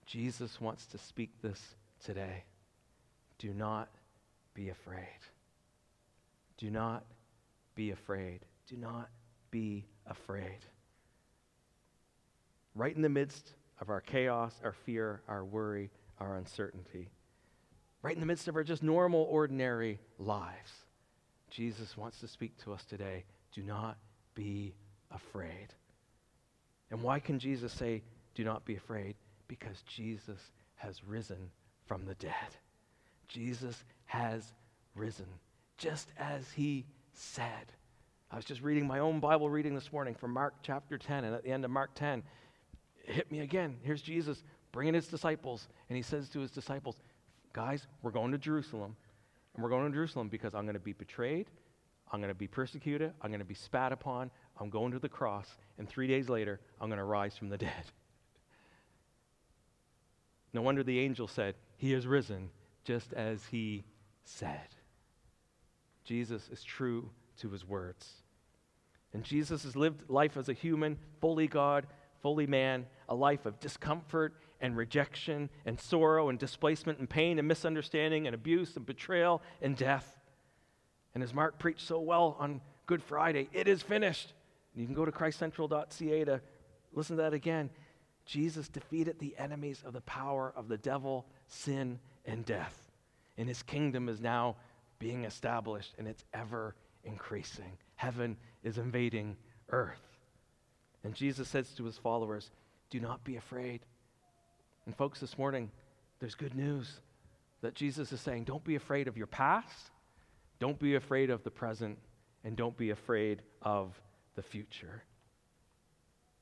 Jesus 0.05 0.61
wants 0.61 0.85
to 0.87 0.99
speak 0.99 1.31
this 1.41 1.77
today. 2.05 2.43
Do 3.39 3.55
not 3.55 3.89
be 4.53 4.69
afraid. 4.69 5.21
Do 6.59 6.71
not 6.71 7.05
be 7.77 7.93
afraid. 7.93 8.41
Do 8.69 8.77
not 8.77 9.11
be 9.53 9.87
afraid. 10.05 10.59
Right 12.75 12.95
in 12.97 13.03
the 13.03 13.09
midst 13.09 13.55
of 13.81 13.89
our 13.89 14.01
chaos, 14.01 14.55
our 14.65 14.73
fear, 14.73 15.23
our 15.29 15.45
worry, 15.45 15.93
our 16.19 16.37
uncertainty, 16.37 17.11
right 18.03 18.15
in 18.15 18.21
the 18.21 18.27
midst 18.27 18.49
of 18.49 18.57
our 18.57 18.65
just 18.65 18.83
normal, 18.83 19.29
ordinary 19.31 20.01
lives, 20.19 20.73
Jesus 21.49 21.97
wants 21.97 22.19
to 22.21 22.27
speak 22.27 22.57
to 22.65 22.73
us 22.73 22.85
today. 22.85 23.25
Do 23.55 23.63
not 23.63 23.99
be 24.35 24.75
afraid. 25.13 25.69
And 26.93 27.03
why 27.03 27.19
can 27.19 27.39
Jesus 27.39 27.73
say, 27.73 28.03
Do 28.35 28.45
not 28.45 28.65
be 28.65 28.77
afraid? 28.77 29.17
Because 29.49 29.83
Jesus 29.89 30.53
has 30.77 31.03
risen 31.03 31.51
from 31.87 32.05
the 32.05 32.15
dead. 32.15 32.33
Jesus 33.29 33.83
has 34.05 34.53
risen, 34.95 35.27
just 35.79 36.13
as 36.19 36.53
he 36.53 36.85
said. 37.15 37.73
I 38.31 38.37
was 38.37 38.45
just 38.45 38.61
reading 38.61 38.87
my 38.87 38.99
own 38.99 39.21
Bible 39.21 39.49
reading 39.49 39.75
this 39.75 39.93
morning 39.93 40.15
from 40.15 40.33
Mark 40.33 40.55
chapter 40.63 40.99
10, 40.99 41.25
and 41.25 41.35
at 41.35 41.43
the 41.43 41.51
end 41.51 41.65
of 41.65 41.71
Mark 41.71 41.95
10, 41.95 42.23
it 43.07 43.15
hit 43.15 43.33
me 43.33 43.41
again. 43.41 43.77
Here's 43.83 44.03
Jesus 44.03 44.43
bringing 44.71 44.95
his 44.95 45.07
disciples, 45.07 45.69
and 45.89 45.97
he 45.97 46.03
says 46.03 46.29
to 46.31 46.41
his 46.41 46.51
disciples, 46.51 46.97
Guys, 47.55 47.87
we're 48.03 48.11
going 48.11 48.33
to 48.33 48.39
Jerusalem. 48.39 48.97
And 49.55 49.63
we're 49.63 49.71
going 49.71 49.87
to 49.87 49.95
Jerusalem 49.95 50.29
because 50.29 50.55
I'm 50.55 50.65
going 50.65 50.75
to 50.75 50.81
be 50.81 50.93
betrayed, 50.93 51.47
I'm 52.11 52.21
going 52.21 52.33
to 52.33 52.39
be 52.39 52.49
persecuted, 52.49 53.13
I'm 53.23 53.31
going 53.31 53.41
to 53.41 53.47
be 53.47 53.55
spat 53.55 53.93
upon, 53.93 54.31
I'm 54.59 54.71
going 54.71 54.93
to 54.93 54.99
the 54.99 55.09
cross, 55.09 55.49
and 55.79 55.89
three 55.89 56.07
days 56.07 56.29
later, 56.29 56.61
I'm 56.81 56.89
going 56.89 56.99
to 56.99 57.05
rise 57.05 57.37
from 57.37 57.49
the 57.49 57.59
dead. 57.59 57.85
No 60.53 60.63
wonder 60.63 60.83
the 60.83 61.01
angel 61.01 61.27
said, 61.27 61.55
He 61.77 61.95
is 61.95 62.07
risen, 62.07 62.51
just 62.85 63.13
as 63.13 63.47
he 63.47 63.85
said. 64.25 64.69
Jesus 66.05 66.49
is 66.53 66.63
true 66.63 67.11
to 67.39 67.51
his 67.51 67.67
words. 67.67 68.11
And 69.15 69.25
Jesus 69.25 69.65
has 69.65 69.77
lived 69.77 70.09
life 70.09 70.37
as 70.37 70.49
a 70.49 70.55
human, 70.55 70.99
fully 71.21 71.47
God, 71.47 71.87
fully 72.23 72.47
man, 72.47 72.87
a 73.09 73.15
life 73.15 73.47
of 73.47 73.61
discomfort 73.61 74.35
and 74.61 74.77
rejection 74.77 75.51
and 75.67 75.79
sorrow 75.79 76.29
and 76.29 76.39
displacement 76.39 76.99
and 76.99 77.11
pain 77.11 77.39
and 77.39 77.47
misunderstanding 77.47 78.27
and 78.27 78.35
abuse 78.35 78.77
and 78.77 78.87
betrayal 78.87 79.43
and 79.61 79.77
death. 79.77 80.19
And 81.15 81.23
as 81.23 81.35
Mark 81.35 81.59
preached 81.59 81.87
so 81.87 82.01
well 82.01 82.37
on 82.39 82.61
Good 82.87 83.03
Friday, 83.03 83.49
it 83.53 83.69
is 83.69 83.83
finished. 83.83 84.33
You 84.75 84.87
can 84.87 84.95
go 84.95 85.05
to 85.05 85.13
christcentral.ca 85.13 86.25
to 86.25 86.41
listen 86.93 87.17
to 87.17 87.23
that 87.23 87.35
again. 87.35 87.71
Jesus 88.25 88.69
defeated 88.69 89.19
the 89.19 89.37
enemies 89.37 89.83
of 89.85 89.93
the 89.93 90.01
power 90.03 90.53
of 90.57 90.69
the 90.69 90.79
devil, 90.79 91.27
sin, 91.49 91.99
and 92.25 92.45
death. 92.45 92.91
And 93.37 93.49
his 93.49 93.63
kingdom 93.63 94.09
is 94.09 94.21
now 94.21 94.57
being 94.99 95.25
established 95.25 95.95
and 95.99 96.07
it's 96.07 96.25
ever 96.33 96.77
increasing. 97.05 97.77
Heaven 97.97 98.37
is 98.63 98.79
invading 98.79 99.37
earth. 99.71 100.01
And 101.05 101.15
Jesus 101.15 101.49
says 101.49 101.69
to 101.71 101.85
his 101.85 101.99
followers, 101.99 102.51
Do 102.91 103.01
not 103.01 103.25
be 103.25 103.37
afraid. 103.37 103.81
And, 104.87 104.97
folks, 104.97 105.21
this 105.21 105.37
morning, 105.37 105.71
there's 106.21 106.35
good 106.35 106.55
news 106.55 107.01
that 107.63 107.75
Jesus 107.75 108.13
is 108.13 108.21
saying, 108.21 108.45
Don't 108.45 108.65
be 108.65 108.77
afraid 108.77 109.09
of 109.09 109.17
your 109.17 109.27
past, 109.27 109.91
don't 110.61 110.79
be 110.79 110.95
afraid 110.95 111.31
of 111.31 111.43
the 111.43 111.51
present, 111.51 111.99
and 112.45 112.57
don't 112.57 112.77
be 112.77 112.91
afraid 112.91 113.43
of 113.63 114.01
the 114.35 114.43
future. 114.43 115.03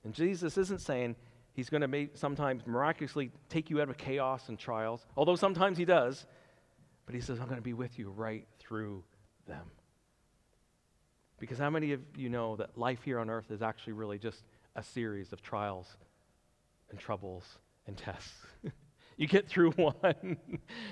And 0.04 0.14
Jesus 0.14 0.56
isn't 0.56 0.80
saying 0.80 1.16
he's 1.52 1.68
going 1.68 1.88
to 1.88 2.08
sometimes 2.14 2.66
miraculously 2.66 3.30
take 3.48 3.70
you 3.70 3.80
out 3.80 3.88
of 3.88 3.96
chaos 3.96 4.48
and 4.48 4.58
trials, 4.58 5.06
although 5.16 5.36
sometimes 5.36 5.76
he 5.76 5.84
does, 5.84 6.26
but 7.06 7.14
he 7.14 7.20
says, 7.20 7.38
I'm 7.38 7.46
going 7.46 7.56
to 7.56 7.62
be 7.62 7.72
with 7.72 7.98
you 7.98 8.10
right 8.10 8.46
through 8.58 9.04
them. 9.46 9.70
Because 11.38 11.58
how 11.58 11.70
many 11.70 11.92
of 11.92 12.00
you 12.16 12.28
know 12.28 12.56
that 12.56 12.76
life 12.76 13.00
here 13.02 13.18
on 13.18 13.30
earth 13.30 13.50
is 13.50 13.62
actually 13.62 13.94
really 13.94 14.18
just 14.18 14.44
a 14.76 14.82
series 14.82 15.32
of 15.32 15.42
trials 15.42 15.96
and 16.90 16.98
troubles 16.98 17.44
and 17.86 17.96
tests? 17.96 18.32
you 19.16 19.26
get 19.26 19.48
through 19.48 19.70
one, 19.76 20.36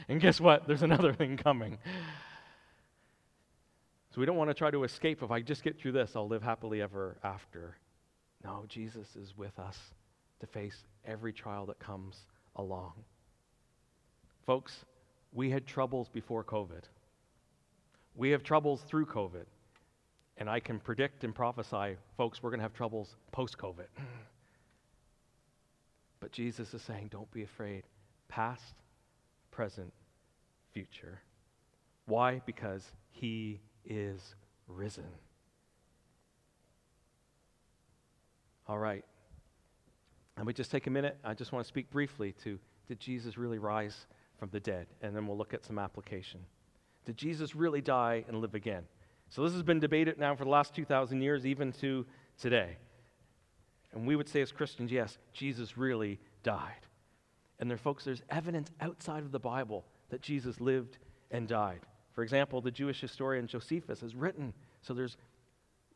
and 0.09 0.21
guess 0.21 0.41
what? 0.41 0.67
There's 0.67 0.83
another 0.83 1.13
thing 1.13 1.37
coming. 1.37 1.79
We 4.19 4.27
don't 4.27 4.37
want 4.37 4.51
to 4.51 4.55
try 4.55 4.73
to 4.73 4.83
escape. 4.83 5.23
If 5.23 5.31
I 5.31 5.41
just 5.41 5.63
get 5.63 5.79
through 5.79 5.93
this, 5.93 6.17
I'll 6.17 6.27
live 6.27 6.43
happily 6.43 6.83
ever 6.83 7.17
after. 7.23 7.77
No, 8.43 8.65
Jesus 8.69 9.15
is 9.15 9.37
with 9.37 9.57
us 9.61 9.79
to 10.41 10.47
face 10.49 10.83
every 11.07 11.33
trial 11.33 11.67
that 11.67 11.79
comes 11.79 12.27
along. 12.57 12.95
Folks, 14.45 14.85
we 15.33 15.51
had 15.51 15.69
troubles 15.69 16.09
before 16.09 16.43
COVID. 16.43 16.83
We 18.17 18.31
have 18.31 18.43
troubles 18.43 18.83
through 18.89 19.07
COVID. 19.07 19.45
And 20.37 20.51
I 20.51 20.59
can 20.59 20.81
predict 20.81 21.23
and 21.23 21.33
prophesy, 21.33 21.97
folks, 22.17 22.43
we're 22.43 22.51
going 22.51 22.59
to 22.59 22.65
have 22.65 22.75
troubles 22.75 23.15
post 23.31 23.57
COVID. 23.57 23.87
but 26.21 26.33
Jesus 26.33 26.75
is 26.75 26.83
saying, 26.83 27.11
don't 27.13 27.31
be 27.31 27.45
afraid. 27.45 27.85
Past, 28.29 28.75
present, 29.53 29.93
future. 30.73 31.21
Why? 32.07 32.41
Because 32.47 32.83
he 33.13 33.61
is 33.89 34.37
risen. 34.69 35.07
All 38.69 38.79
right. 38.79 39.05
And 40.37 40.47
we 40.47 40.53
just 40.53 40.71
take 40.71 40.87
a 40.87 40.91
minute. 40.91 41.19
I 41.25 41.35
just 41.35 41.51
want 41.53 41.65
to 41.65 41.69
speak 41.69 41.91
briefly 41.91 42.33
to 42.45 42.59
did 42.87 43.01
Jesus 43.01 43.37
really 43.37 43.59
rise 43.59 44.07
from 44.39 44.51
the 44.51 44.61
dead? 44.61 44.87
And 45.03 45.15
then 45.17 45.27
we'll 45.27 45.37
look 45.37 45.53
at 45.53 45.65
some 45.65 45.79
application. 45.79 46.41
Did 47.05 47.17
Jesus 47.17 47.55
really 47.55 47.81
die 47.81 48.25
and 48.29 48.41
live 48.41 48.55
again? 48.55 48.85
So 49.31 49.43
this 49.43 49.53
has 49.53 49.63
been 49.63 49.81
debated 49.81 50.19
now 50.19 50.35
for 50.37 50.45
the 50.45 50.51
last 50.51 50.75
2,000 50.75 51.21
years, 51.21 51.45
even 51.45 51.73
to 51.73 52.07
today. 52.39 52.77
And 53.93 54.07
we 54.07 54.17
would 54.17 54.29
say 54.29 54.41
as 54.41 54.53
Christians, 54.53 54.93
yes, 54.93 55.19
Jesus 55.33 55.77
really 55.77 56.19
died. 56.43 56.87
And 57.59 57.69
there, 57.69 57.77
folks, 57.77 58.05
there's 58.05 58.23
evidence 58.31 58.71
outside 58.81 59.23
of 59.23 59.33
the 59.33 59.39
Bible 59.39 59.85
that 60.11 60.23
Jesus 60.23 60.61
lived 60.61 60.99
and 61.31 61.49
died. 61.49 61.81
For 62.19 62.25
example, 62.25 62.61
the 62.61 62.73
Jewish 62.73 63.01
historian 63.01 63.47
Josephus 63.47 64.01
has 64.01 64.17
written, 64.17 64.53
so 64.83 64.93
there's 64.93 65.17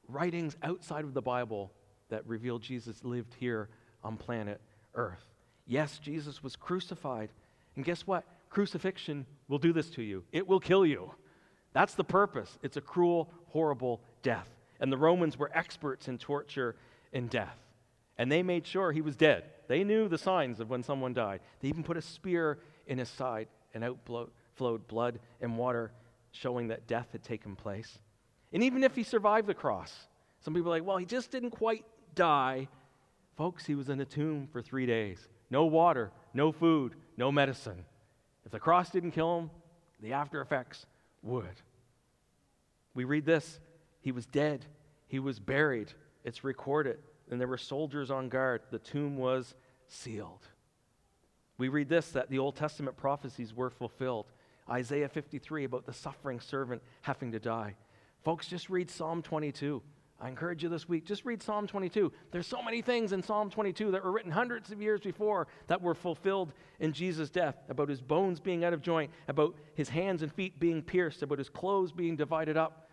writings 0.07 0.57
outside 0.63 1.03
of 1.03 1.15
the 1.15 1.21
Bible 1.21 1.73
that 2.11 2.25
reveal 2.29 2.61
Jesus 2.61 3.03
lived 3.03 3.35
here 3.41 3.69
on 4.05 4.17
planet 4.17 4.61
Earth. 4.95 5.27
Yes, 5.67 5.99
Jesus 5.99 6.41
was 6.41 6.55
crucified. 6.55 7.31
And 7.75 7.85
guess 7.85 8.07
what? 8.07 8.25
Crucifixion 8.51 9.27
will 9.49 9.59
do 9.59 9.73
this 9.73 9.91
to 9.91 10.03
you, 10.03 10.23
it 10.31 10.47
will 10.47 10.61
kill 10.61 10.87
you. 10.87 11.11
That's 11.73 11.97
the 11.97 12.05
purpose. 12.05 12.57
It's 12.63 12.77
a 12.77 12.81
cruel, 12.81 13.29
horrible 13.49 14.01
death. 14.23 14.49
And 14.79 14.93
the 14.93 14.99
Romans 14.99 15.37
were 15.37 15.51
experts 15.53 16.07
in 16.07 16.19
torture 16.19 16.77
and 17.13 17.29
death. 17.31 17.59
And 18.17 18.31
they 18.31 18.45
made 18.45 18.65
sure 18.65 18.93
he 18.93 19.01
was 19.01 19.17
dead. 19.17 19.43
They 19.67 19.83
knew 19.83 20.07
the 20.07 20.19
signs 20.19 20.61
of 20.61 20.71
when 20.71 20.85
someone 20.85 21.15
died. 21.15 21.41
They 21.59 21.67
even 21.67 21.83
put 21.83 21.97
a 21.97 22.01
spear 22.01 22.61
in 22.87 22.99
his 22.99 23.09
side, 23.09 23.49
and 23.75 23.83
out 23.83 23.99
flowed 24.55 24.87
blood 24.87 25.19
and 25.41 25.59
water, 25.59 25.91
showing 26.33 26.69
that 26.69 26.87
death 26.87 27.09
had 27.13 27.23
taken 27.23 27.55
place. 27.55 27.99
And 28.53 28.63
even 28.63 28.83
if 28.83 28.97
he 28.97 29.03
survived 29.03 29.47
the 29.47 29.55
cross, 29.55 30.09
some 30.41 30.55
people 30.55 30.73
are 30.73 30.77
like, 30.77 30.87
well, 30.87 30.97
he 30.97 31.07
just 31.07 31.31
didn't 31.31 31.51
quite 31.51 31.85
die. 32.15 32.69
Folks, 33.37 33.65
he 33.65 33.75
was 33.75 33.89
in 33.89 34.01
a 34.01 34.05
tomb 34.05 34.49
for 34.53 34.61
three 34.61 34.87
days. 34.87 35.29
No 35.51 35.67
water, 35.67 36.11
no 36.35 36.51
food, 36.51 36.95
no 37.17 37.31
medicine. 37.31 37.85
If 38.45 38.51
the 38.51 38.59
cross 38.59 38.91
didn't 38.91 39.13
kill 39.13 39.39
him, 39.39 39.51
the 40.01 40.13
after 40.15 40.41
effects 40.41 40.87
would. 41.23 41.63
We 42.95 43.05
read 43.05 43.25
this 43.25 43.61
He 44.01 44.13
was 44.13 44.27
dead, 44.27 44.67
he 45.07 45.19
was 45.19 45.39
buried. 45.39 45.93
It's 46.25 46.45
recorded. 46.45 46.99
And 47.31 47.41
there 47.41 47.49
were 47.49 47.59
soldiers 47.59 48.11
on 48.11 48.29
guard. 48.29 48.63
The 48.71 48.79
tomb 48.79 49.17
was 49.17 49.55
sealed. 49.89 50.47
We 51.59 51.69
read 51.69 51.89
this 51.89 52.11
that 52.11 52.31
the 52.31 52.39
Old 52.39 52.57
Testament 52.57 52.97
prophecies 52.97 53.55
were 53.55 53.71
fulfilled. 53.71 54.27
Isaiah 54.71 55.09
53 55.09 55.65
about 55.65 55.87
the 55.87 55.93
suffering 55.93 56.41
servant 56.41 56.83
having 57.03 57.33
to 57.33 57.39
die. 57.39 57.77
Folks, 58.25 58.47
just 58.47 58.71
read 58.71 58.91
Psalm 58.91 59.23
22. 59.23 59.83
I 60.21 60.29
encourage 60.29 60.63
you 60.63 60.69
this 60.69 60.89
week, 60.89 61.05
just 61.05 61.25
read 61.25 61.43
Psalm 61.43 61.67
22. 61.67 62.13
There's 62.31 62.47
so 62.47 62.63
many 62.63 62.81
things 62.81 63.13
in 63.13 63.25
Psalm 63.25 63.51
22 63.51 63.91
that 63.91 64.05
were 64.05 64.13
written 64.13 64.31
hundreds 64.31 64.71
of 64.71 64.81
years 64.81 65.01
before 65.01 65.49
that 65.67 65.83
were 65.83 65.97
fulfilled 65.97 66.53
in 66.79 66.93
Jesus' 66.93 67.29
death 67.29 67.57
about 67.69 67.89
his 67.89 68.01
bones 68.01 68.39
being 68.39 68.65
out 68.65 68.73
of 68.73 68.83
joint, 68.83 69.11
about 69.27 69.57
his 69.75 69.89
hands 69.89 70.23
and 70.23 70.33
feet 70.33 70.61
being 70.61 70.81
pierced, 70.81 71.23
about 71.23 71.39
his 71.39 71.49
clothes 71.49 71.91
being 71.91 72.15
divided 72.15 72.57
up. 72.57 72.89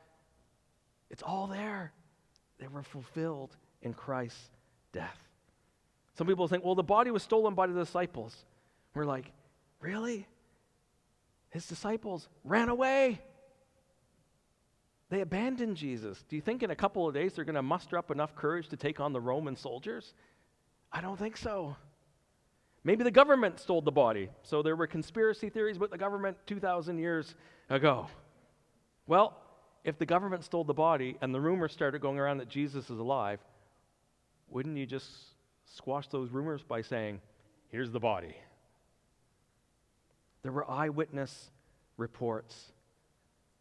It's 1.12 1.22
all 1.22 1.46
there. 1.46 1.94
They 2.58 2.68
were 2.68 2.82
fulfilled 2.82 3.56
in 3.84 3.94
Christ's 3.94 4.50
death. 4.92 5.18
Some 6.18 6.26
people 6.26 6.48
think, 6.48 6.66
well, 6.66 6.76
the 6.76 6.82
body 6.82 7.12
was 7.12 7.22
stolen 7.22 7.54
by 7.54 7.68
the 7.68 7.74
disciples. 7.74 8.36
We're 8.96 9.06
like, 9.06 9.32
really? 9.80 10.28
His 11.50 11.66
disciples 11.68 12.28
ran 12.44 12.70
away. 12.70 13.22
They 15.10 15.22
abandoned 15.22 15.76
Jesus. 15.76 16.24
Do 16.30 16.36
you 16.36 16.42
think 16.42 16.62
in 16.62 16.70
a 16.70 16.76
couple 16.76 17.08
of 17.08 17.14
days 17.14 17.34
they're 17.34 17.46
going 17.46 17.56
to 17.56 17.64
muster 17.64 17.98
up 17.98 18.12
enough 18.12 18.36
courage 18.36 18.68
to 18.70 18.78
take 18.78 19.00
on 19.00 19.12
the 19.12 19.20
Roman 19.20 19.56
soldiers? 19.56 20.14
I 20.92 21.02
don't 21.02 21.18
think 21.18 21.36
so. 21.36 21.76
Maybe 22.84 23.04
the 23.04 23.12
government 23.12 23.60
stole 23.60 23.82
the 23.82 23.92
body. 23.92 24.30
So 24.44 24.62
there 24.62 24.76
were 24.76 24.88
conspiracy 24.88 25.50
theories 25.50 25.78
about 25.78 25.92
the 25.92 25.98
government 25.98 26.38
2,000 26.46 27.00
years 27.00 27.36
ago. 27.70 28.08
Well, 29.08 29.36
if 29.84 29.98
the 29.98 30.06
government 30.06 30.44
stole 30.44 30.64
the 30.64 30.74
body 30.74 31.18
and 31.22 31.34
the 31.34 31.42
rumors 31.42 31.74
started 31.74 32.02
going 32.02 32.20
around 32.20 32.38
that 32.38 32.50
Jesus 32.50 32.90
is 32.90 33.00
alive, 33.00 33.40
wouldn't 34.48 34.78
you 34.78 34.86
just 34.86 35.08
squash 35.66 36.08
those 36.08 36.30
rumors 36.30 36.64
by 36.64 36.82
saying, 36.82 37.20
here's 37.70 37.92
the 37.92 38.00
body? 38.00 38.36
There 40.44 40.52
were 40.52 40.70
eyewitness 40.70 41.52
reports. 41.98 42.72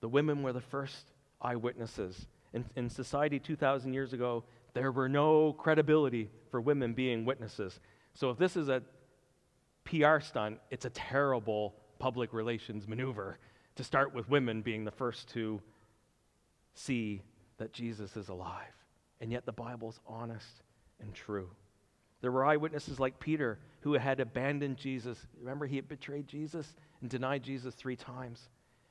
The 0.00 0.08
women 0.08 0.42
were 0.42 0.52
the 0.52 0.60
first 0.60 1.06
eyewitnesses. 1.40 2.26
In, 2.52 2.64
in 2.76 2.88
society 2.88 3.38
2,000 3.38 3.92
years 3.92 4.12
ago, 4.12 4.44
there 4.74 4.92
were 4.92 5.08
no 5.08 5.52
credibility 5.52 6.30
for 6.50 6.60
women 6.60 6.92
being 6.94 7.24
witnesses. 7.24 7.80
So 8.14 8.30
if 8.30 8.38
this 8.38 8.56
is 8.56 8.68
a 8.68 8.82
PR 9.84 10.20
stunt, 10.20 10.58
it's 10.70 10.84
a 10.84 10.90
terrible 10.90 11.74
public 11.98 12.32
relations 12.32 12.86
maneuver 12.86 13.38
to 13.76 13.84
start 13.84 14.14
with 14.14 14.28
women 14.28 14.62
being 14.62 14.84
the 14.84 14.90
first 14.90 15.28
to 15.30 15.60
see 16.74 17.22
that 17.58 17.72
Jesus 17.72 18.16
is 18.16 18.28
alive. 18.28 18.74
And 19.20 19.32
yet 19.32 19.46
the 19.46 19.52
Bible's 19.52 19.98
honest 20.06 20.62
and 21.00 21.12
true. 21.12 21.50
There 22.20 22.32
were 22.32 22.44
eyewitnesses 22.44 22.98
like 22.98 23.20
Peter 23.20 23.58
who 23.80 23.94
had 23.94 24.20
abandoned 24.20 24.76
Jesus. 24.76 25.18
Remember, 25.38 25.66
he 25.66 25.76
had 25.76 25.88
betrayed 25.88 26.26
Jesus 26.26 26.74
and 27.00 27.08
denied 27.08 27.42
Jesus 27.42 27.74
three 27.74 27.96
times. 27.96 28.48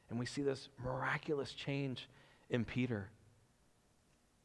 And 0.09 0.17
we 0.17 0.25
see 0.25 0.41
this 0.41 0.69
miraculous 0.83 1.51
change 1.51 2.07
in 2.49 2.63
Peter. 2.63 3.09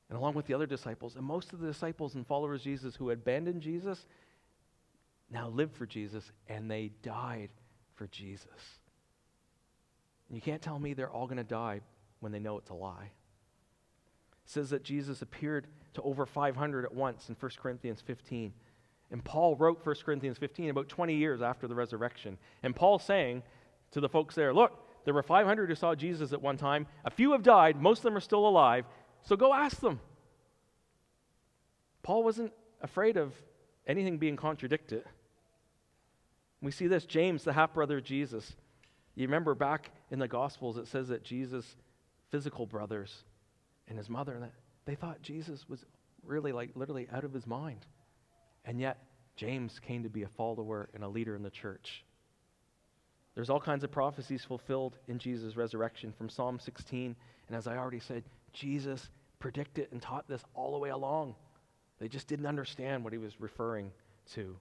And 0.09 0.19
along 0.19 0.35
with 0.35 0.47
the 0.47 0.55
other 0.55 0.67
disciples, 0.67 1.17
and 1.17 1.25
most 1.25 1.53
of 1.53 1.61
the 1.61 1.69
disciples 1.69 2.17
and 2.17 2.27
followers 2.27 2.61
of 2.61 2.65
Jesus 2.65 2.97
who 2.97 3.09
had 3.09 3.19
abandoned 3.19 3.62
Jesus 3.62 4.05
now 5.31 5.49
lived 5.49 5.75
for 5.75 5.87
Jesus 5.87 6.31
and 6.49 6.71
they 6.71 6.91
died 7.03 7.51
for 7.95 8.07
Jesus. 8.09 8.49
And 10.29 10.37
you 10.37 10.43
can't 10.43 10.61
tell 10.61 10.79
me 10.79 10.93
they're 10.93 11.11
all 11.11 11.27
going 11.27 11.37
to 11.37 11.45
die 11.45 11.81
when 12.21 12.33
they 12.33 12.39
know 12.39 12.59
it's 12.59 12.71
a 12.71 12.75
lie. 12.75 13.11
It 14.45 14.51
says 14.51 14.71
that 14.71 14.83
Jesus 14.83 15.23
appeared 15.23 15.67
to 15.95 16.03
over 16.03 16.27
500 16.27 16.85
at 16.85 16.95
once 16.95 17.29
in 17.29 17.37
1 17.39 17.51
Corinthians 17.62 18.01
15. 18.01 18.53
And 19.12 19.23
Paul 19.23 19.54
wrote 19.57 19.85
1 19.85 19.97
Corinthians 20.04 20.38
15 20.38 20.71
about 20.71 20.88
20 20.88 21.14
years 21.14 21.42
after 21.42 21.69
the 21.69 21.75
resurrection. 21.75 22.38
And 22.62 22.75
Paul's 22.75 23.04
saying 23.04 23.42
to 23.92 24.00
the 24.00 24.09
folks 24.09 24.35
there, 24.35 24.54
look, 24.54 24.88
there 25.04 25.12
were 25.12 25.23
500 25.23 25.69
who 25.69 25.75
saw 25.75 25.95
Jesus 25.95 26.33
at 26.33 26.40
one 26.40 26.57
time. 26.57 26.87
A 27.04 27.11
few 27.11 27.33
have 27.33 27.42
died. 27.42 27.81
Most 27.81 27.99
of 27.99 28.04
them 28.04 28.16
are 28.16 28.21
still 28.21 28.49
alive. 28.49 28.87
So 29.23 29.37
go 29.37 29.52
ask 29.52 29.81
them. 29.81 30.00
Paul 32.02 32.25
wasn't 32.25 32.52
afraid 32.81 33.19
of 33.19 33.35
anything 33.87 34.16
being 34.16 34.37
contradicted. 34.37 35.04
We 36.62 36.71
see 36.71 36.87
this 36.87 37.04
James, 37.04 37.45
the 37.45 37.52
half 37.52 37.75
brother 37.75 37.99
of 37.99 38.04
Jesus. 38.04 38.57
You 39.14 39.26
remember 39.26 39.54
back 39.54 39.90
in 40.11 40.21
the 40.21 40.28
Gospels, 40.28 40.78
it 40.78 40.87
says 40.87 41.09
that 41.09 41.23
Jesus' 41.23 41.76
physical 42.31 42.64
brothers 42.64 43.25
and 43.88 43.99
his 43.99 44.09
mother, 44.09 44.33
and 44.33 44.45
that 44.45 44.54
they 44.87 44.95
thought 44.95 45.21
Jesus 45.21 45.69
was 45.69 45.85
really, 46.25 46.52
like, 46.52 46.71
literally 46.75 47.09
out 47.12 47.25
of 47.25 47.33
his 47.35 47.47
mind. 47.47 47.85
And 48.64 48.81
yet, 48.81 48.99
James 49.37 49.81
came 49.81 50.02
to 50.02 50.09
be 50.09 50.23
a 50.23 50.28
follower 50.28 50.88
and 50.95 51.02
a 51.02 51.09
leader 51.09 51.35
in 51.35 51.42
the 51.42 51.50
church. 51.50 52.04
There's 53.35 53.50
all 53.50 53.61
kinds 53.61 53.83
of 53.83 53.90
prophecies 53.90 54.45
fulfilled 54.45 54.99
in 55.09 55.19
Jesus' 55.19 55.57
resurrection 55.57 56.12
from 56.12 56.28
Psalm 56.28 56.59
16. 56.59 57.16
And 57.49 57.57
as 57.57 57.66
I 57.66 57.76
already 57.76 58.00
said, 58.00 58.25
Jesus 58.52 59.09
predicted 59.38 59.88
and 59.90 60.02
taught 60.02 60.28
this 60.28 60.45
all 60.54 60.73
the 60.73 60.78
way 60.78 60.90
along. 60.90 61.35
They 61.99 62.09
just 62.09 62.28
didn't 62.28 62.47
understand 62.47 63.04
what 63.04 63.12
he 63.12 63.19
was 63.19 63.40
referring 63.40 63.90
to. 64.35 64.57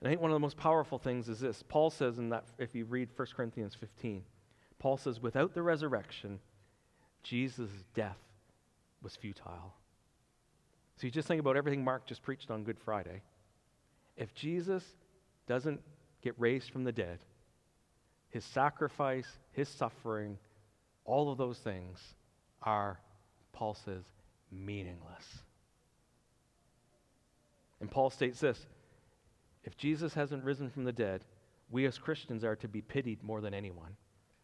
And 0.00 0.08
I 0.08 0.10
think 0.10 0.20
one 0.20 0.32
of 0.32 0.34
the 0.34 0.40
most 0.40 0.56
powerful 0.56 0.98
things 0.98 1.28
is 1.28 1.38
this. 1.38 1.62
Paul 1.68 1.90
says 1.90 2.18
in 2.18 2.30
that, 2.30 2.44
if 2.58 2.74
you 2.74 2.84
read 2.86 3.10
1 3.14 3.28
Corinthians 3.36 3.76
15, 3.76 4.24
Paul 4.80 4.96
says, 4.96 5.20
without 5.20 5.54
the 5.54 5.62
resurrection, 5.62 6.40
Jesus' 7.22 7.70
death 7.94 8.18
was 9.00 9.14
futile. 9.14 9.74
So 11.02 11.06
you 11.06 11.10
just 11.10 11.26
think 11.26 11.40
about 11.40 11.56
everything 11.56 11.82
Mark 11.82 12.06
just 12.06 12.22
preached 12.22 12.52
on 12.52 12.62
Good 12.62 12.78
Friday. 12.78 13.22
If 14.16 14.36
Jesus 14.36 14.84
doesn't 15.48 15.80
get 16.22 16.32
raised 16.38 16.70
from 16.70 16.84
the 16.84 16.92
dead, 16.92 17.18
his 18.30 18.44
sacrifice, 18.44 19.26
his 19.50 19.68
suffering, 19.68 20.38
all 21.04 21.32
of 21.32 21.38
those 21.38 21.58
things 21.58 21.98
are, 22.62 23.00
Paul 23.52 23.74
says, 23.74 24.04
meaningless. 24.52 25.26
And 27.80 27.90
Paul 27.90 28.10
states 28.10 28.38
this 28.38 28.64
if 29.64 29.76
Jesus 29.76 30.14
hasn't 30.14 30.44
risen 30.44 30.70
from 30.70 30.84
the 30.84 30.92
dead, 30.92 31.24
we 31.68 31.84
as 31.84 31.98
Christians 31.98 32.44
are 32.44 32.54
to 32.54 32.68
be 32.68 32.80
pitied 32.80 33.24
more 33.24 33.40
than 33.40 33.54
anyone. 33.54 33.96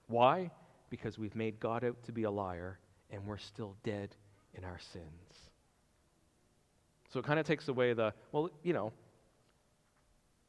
Why? 0.08 0.50
Because 0.90 1.20
we've 1.20 1.36
made 1.36 1.60
God 1.60 1.84
out 1.84 2.02
to 2.06 2.10
be 2.10 2.24
a 2.24 2.30
liar 2.32 2.80
and 3.12 3.24
we're 3.28 3.38
still 3.38 3.76
dead 3.84 4.16
in 4.54 4.64
our 4.64 4.80
sins. 4.92 5.47
So 7.12 7.18
it 7.20 7.24
kind 7.24 7.38
of 7.38 7.46
takes 7.46 7.68
away 7.68 7.92
the, 7.94 8.12
well, 8.32 8.50
you 8.62 8.72
know, 8.72 8.92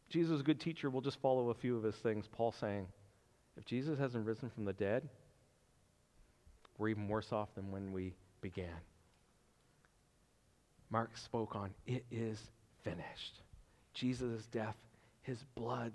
Jesus 0.10 0.34
is 0.34 0.40
a 0.42 0.44
good 0.44 0.60
teacher. 0.60 0.90
We'll 0.90 1.02
just 1.02 1.22
follow 1.22 1.50
a 1.50 1.54
few 1.54 1.78
of 1.78 1.84
his 1.84 1.96
things. 1.96 2.28
Paul 2.28 2.52
saying, 2.52 2.88
if 3.58 3.66
Jesus 3.66 4.00
hasn't 4.00 4.26
risen 4.26 4.50
from 4.50 4.66
the 4.66 4.74
dead, 4.74 5.08
we're 6.78 6.90
even 6.90 7.08
worse 7.08 7.32
off 7.32 7.54
than 7.56 7.72
when 7.72 7.92
we 7.92 8.16
began. 8.42 8.68
Mark 10.90 11.16
spoke 11.18 11.56
on, 11.56 11.72
it 11.86 12.04
is 12.10 12.42
finished. 12.84 13.42
Jesus' 13.94 14.46
death, 14.48 14.78
his 15.22 15.44
blood 15.56 15.94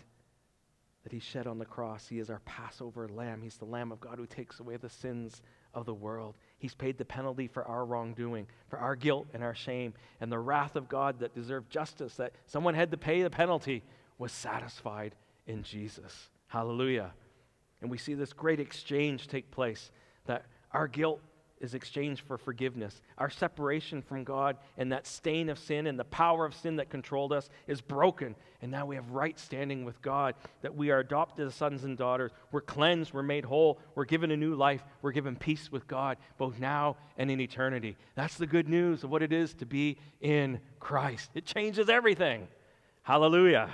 that 1.03 1.13
he 1.13 1.19
shed 1.19 1.47
on 1.47 1.59
the 1.59 1.65
cross, 1.65 2.07
he 2.07 2.19
is 2.19 2.31
our 2.31 2.41
Passover 2.45 3.09
lamb. 3.09 3.43
He's 3.43 3.57
the 3.57 3.65
Lamb 3.65 3.93
of 3.93 4.01
God 4.01 4.19
who 4.19 4.27
takes 4.27 4.61
away 4.61 4.77
the 4.77 4.89
sins 4.89 5.43
of 5.75 5.85
the 5.85 5.95
world. 5.95 6.37
He's 6.65 6.75
paid 6.75 6.97
the 6.97 7.05
penalty 7.05 7.47
for 7.47 7.63
our 7.69 7.85
wrongdoing, 7.85 8.47
for 8.71 8.79
our 8.79 8.97
guilt 8.97 9.27
and 9.35 9.45
our 9.45 9.55
shame. 9.55 9.93
And 10.23 10.33
the 10.33 10.39
wrath 10.39 10.77
of 10.77 10.89
God 10.89 11.19
that 11.19 11.35
deserved 11.35 11.69
justice, 11.69 12.15
that 12.15 12.33
someone 12.47 12.73
had 12.73 12.91
to 12.93 12.97
pay 12.97 13.23
the 13.23 13.29
penalty, 13.29 13.83
was 14.17 14.33
satisfied 14.33 15.15
in 15.47 15.63
Jesus. 15.63 16.31
Hallelujah. 16.47 17.13
And 17.83 17.91
we 17.91 17.99
see 17.99 18.15
this 18.15 18.33
great 18.33 18.61
exchange 18.61 19.29
take 19.29 19.51
place 19.51 19.91
that 20.25 20.47
our 20.73 20.89
guilt 20.89 21.21
is 21.61 21.75
exchanged 21.75 22.23
for 22.27 22.37
forgiveness. 22.37 23.01
Our 23.17 23.31
separation 23.31 24.03
from 24.03 24.25
God 24.25 24.57
and 24.77 24.93
that 24.93 25.07
stain 25.07 25.49
of 25.49 25.59
sin 25.59 25.87
and 25.87 25.99
the 25.99 26.05
power 26.05 26.45
of 26.45 26.55
sin 26.55 26.77
that 26.77 26.91
controlled 26.91 27.33
us 27.33 27.49
is 27.67 27.81
broken. 27.81 28.35
And 28.61 28.71
now 28.71 28.87
we 28.87 28.97
have 28.97 29.11
right 29.11 29.39
standing 29.39 29.85
with 29.85 30.01
God, 30.03 30.35
that 30.63 30.75
we 30.75 30.91
are 30.91 30.99
adopted 30.99 31.47
as 31.47 31.55
sons 31.55 31.85
and 31.85 31.97
daughters. 31.97 32.33
We're 32.51 32.61
cleansed, 32.61 33.13
we're 33.13 33.23
made 33.23 33.45
whole, 33.45 33.79
we're 33.95 34.05
given 34.05 34.31
a 34.31 34.37
new 34.37 34.55
life, 34.55 34.83
we're 35.03 35.13
given 35.13 35.37
peace 35.37 35.71
with 35.71 35.87
God, 35.87 36.19
both 36.39 36.59
now 36.59 36.97
and 37.17 37.31
in 37.31 37.41
eternity. 37.41 37.97
That's 38.15 38.37
the 38.37 38.47
good 38.47 38.69
news 38.69 39.05
of 39.05 39.11
what 39.11 39.23
it 39.23 39.33
is 39.33 39.55
to 39.55 39.67
be 39.67 39.99
in 40.21 40.61
Christ. 40.81 41.31
It 41.35 41.47
changes 41.47 41.89
everything. 41.89 42.49
Hallelujah. 43.03 43.71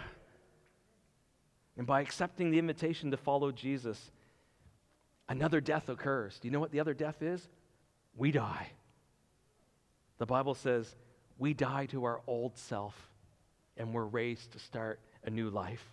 And 1.77 1.87
by 1.87 2.01
accepting 2.03 2.51
the 2.51 2.59
invitation 2.59 3.11
to 3.13 3.17
follow 3.17 3.53
Jesus, 3.53 4.11
another 5.29 5.61
death 5.61 5.89
occurs. 5.89 6.39
Do 6.39 6.49
you 6.49 6.53
know 6.53 6.61
what 6.61 6.73
the 6.73 6.81
other 6.81 6.95
death 6.95 7.23
is? 7.23 7.49
We 8.17 8.31
die. 8.31 8.71
The 10.19 10.27
Bible 10.27 10.55
says 10.55 10.95
we 11.39 11.55
die 11.55 11.87
to 11.87 12.05
our 12.05 12.21
old 12.27 12.57
self 12.57 12.95
and 13.77 13.95
we're 13.95 14.05
raised 14.05 14.53
to 14.53 14.59
start 14.59 15.01
a 15.25 15.31
new 15.31 15.49
life. 15.49 15.85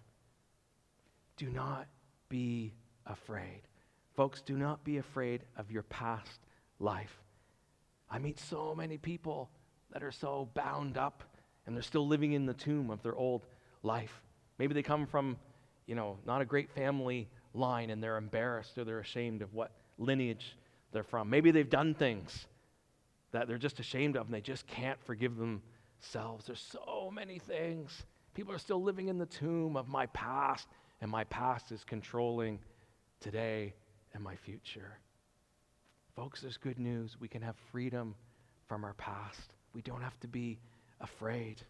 Do 1.38 1.50
not 1.50 1.88
be 2.30 2.74
afraid. 3.06 3.62
Folks, 4.16 4.42
do 4.42 4.58
not 4.58 4.84
be 4.84 4.98
afraid 4.98 5.44
of 5.58 5.72
your 5.72 5.84
past 5.84 6.42
life. 6.80 7.22
I 8.10 8.20
meet 8.20 8.40
so 8.40 8.74
many 8.76 8.98
people 8.98 9.50
that 9.94 10.04
are 10.04 10.12
so 10.12 10.50
bound 10.54 10.98
up 10.98 11.24
and 11.66 11.76
they're 11.76 11.84
still 11.84 12.08
living 12.08 12.34
in 12.34 12.46
the 12.46 12.54
tomb 12.54 12.90
of 12.90 13.02
their 13.04 13.16
old 13.16 13.46
life. 13.84 14.22
Maybe 14.58 14.74
they 14.74 14.84
come 14.84 15.06
from, 15.06 15.38
you 15.86 15.96
know, 15.96 16.18
not 16.26 16.42
a 16.42 16.46
great 16.46 16.72
family 16.72 17.30
line 17.54 17.90
and 17.90 18.02
they're 18.02 18.18
embarrassed 18.18 18.78
or 18.78 18.84
they're 18.84 19.00
ashamed 19.00 19.42
of 19.42 19.54
what 19.54 19.72
lineage 19.98 20.58
they're 20.98 21.04
from. 21.04 21.30
Maybe 21.30 21.52
they've 21.52 21.70
done 21.70 21.94
things 21.94 22.48
that 23.32 23.48
they're 23.48 23.60
just 23.60 23.80
ashamed 23.80 24.18
of 24.18 24.26
and 24.26 24.34
they 24.34 24.42
just 24.42 24.66
can't 24.66 25.00
forgive 25.04 25.38
themselves. 25.38 26.48
There's 26.48 26.68
so 26.72 27.12
many 27.14 27.38
things. 27.38 28.04
People 28.34 28.52
are 28.52 28.58
still 28.58 28.82
living 28.82 29.08
in 29.08 29.20
the 29.20 29.28
tomb 29.28 29.78
of 29.78 29.88
my 29.88 30.08
past, 30.08 30.68
and 31.00 31.12
my 31.12 31.24
past 31.26 31.72
is 31.72 31.84
controlling 31.84 32.58
today 33.20 33.76
and 34.16 34.24
my 34.24 34.36
future. 34.36 34.98
Folks, 36.16 36.42
there's 36.42 36.58
good 36.58 36.80
news. 36.80 37.16
We 37.20 37.28
can 37.28 37.44
have 37.44 37.56
freedom 37.72 38.16
from 38.68 38.84
our 38.84 38.96
past. 38.96 39.54
We 39.76 39.84
don't 39.84 40.02
have 40.02 40.20
to 40.22 40.28
be 40.28 40.58
afraid. 41.00 41.62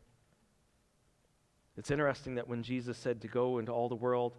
It's 1.76 1.92
interesting 1.92 2.36
that 2.36 2.48
when 2.48 2.64
Jesus 2.64 2.98
said 2.98 3.22
to 3.24 3.28
go 3.28 3.58
into 3.58 3.74
all 3.74 3.90
the 3.90 3.96
world, 3.96 4.38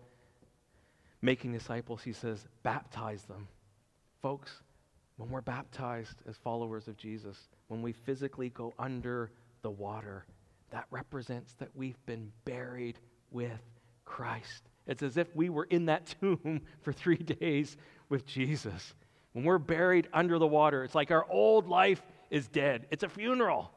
making 1.20 1.53
disciples, 1.53 2.01
he 2.03 2.14
says, 2.14 2.46
baptize 2.62 3.24
them. 3.24 3.48
Folks, 4.22 4.62
when 5.18 5.31
we're 5.31 5.40
baptized 5.40 6.22
as 6.28 6.37
followers 6.37 6.88
of 6.88 6.96
Jesus, 6.96 7.48
when 7.66 7.83
we 7.83 7.92
physically 7.92 8.50
go 8.50 8.72
under 8.78 9.31
the 9.62 9.70
water, 9.70 10.24
that 10.70 10.87
represents 10.90 11.54
that 11.54 11.68
we've 11.74 12.04
been 12.07 12.31
buried 12.44 12.98
with 13.31 13.61
Christ. 14.04 14.62
It's 14.87 15.02
as 15.02 15.16
if 15.16 15.35
we 15.35 15.50
were 15.50 15.64
in 15.64 15.87
that 15.87 16.14
tomb 16.20 16.62
for 16.81 16.92
three 16.92 17.16
days 17.16 17.76
with 18.09 18.26
Jesus. 18.26 18.94
When 19.33 19.44
we're 19.44 19.59
buried 19.59 20.09
under 20.12 20.38
the 20.38 20.46
water, 20.46 20.85
it's 20.85 20.94
like 20.94 21.11
our 21.11 21.26
old 21.28 21.68
life 21.68 22.00
is 22.31 22.46
dead. 22.48 22.87
It's 22.90 23.02
a 23.02 23.09
funeral. 23.09 23.70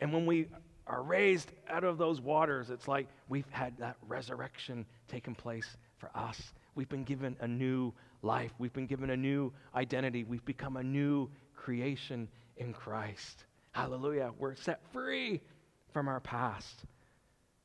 And 0.00 0.12
when 0.12 0.26
we 0.26 0.48
are 0.86 1.02
raised 1.02 1.50
out 1.68 1.84
of 1.84 1.96
those 1.96 2.20
waters, 2.20 2.70
it's 2.70 2.88
like 2.88 3.08
we've 3.28 3.50
had 3.50 3.78
that 3.78 3.96
resurrection 4.06 4.84
taken 5.08 5.34
place 5.34 5.76
for 5.98 6.10
us. 6.14 6.52
We've 6.76 6.88
been 6.88 7.04
given 7.04 7.36
a 7.40 7.48
new 7.48 7.92
life. 8.22 8.52
We've 8.58 8.72
been 8.72 8.86
given 8.86 9.10
a 9.10 9.16
new 9.16 9.52
identity. 9.74 10.22
We've 10.22 10.44
become 10.44 10.76
a 10.76 10.82
new 10.82 11.28
creation 11.54 12.28
in 12.58 12.72
Christ. 12.72 13.44
Hallelujah. 13.72 14.32
We're 14.38 14.54
set 14.54 14.80
free 14.92 15.40
from 15.92 16.06
our 16.06 16.20
past. 16.20 16.84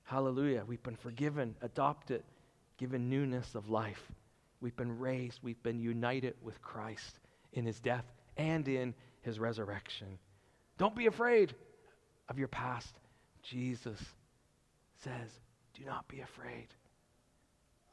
Hallelujah. 0.04 0.64
We've 0.66 0.82
been 0.82 0.96
forgiven, 0.96 1.56
adopted, 1.62 2.24
given 2.78 3.10
newness 3.10 3.54
of 3.54 3.70
life. 3.70 4.12
We've 4.62 4.76
been 4.76 4.98
raised. 4.98 5.40
We've 5.44 5.62
been 5.62 5.80
united 5.80 6.36
with 6.42 6.62
Christ 6.62 7.20
in 7.54 7.66
his 7.66 7.80
death 7.80 8.06
and 8.38 8.68
in 8.68 8.94
his 9.22 9.40
resurrection. 9.40 10.20
Don't 10.78 10.96
be 10.96 11.08
afraid 11.08 11.54
of 12.30 12.40
your 12.40 12.48
past. 12.48 12.96
Jesus 13.44 14.00
says, 15.04 15.30
Do 15.74 15.84
not 15.86 16.08
be 16.08 16.22
afraid. 16.22 16.68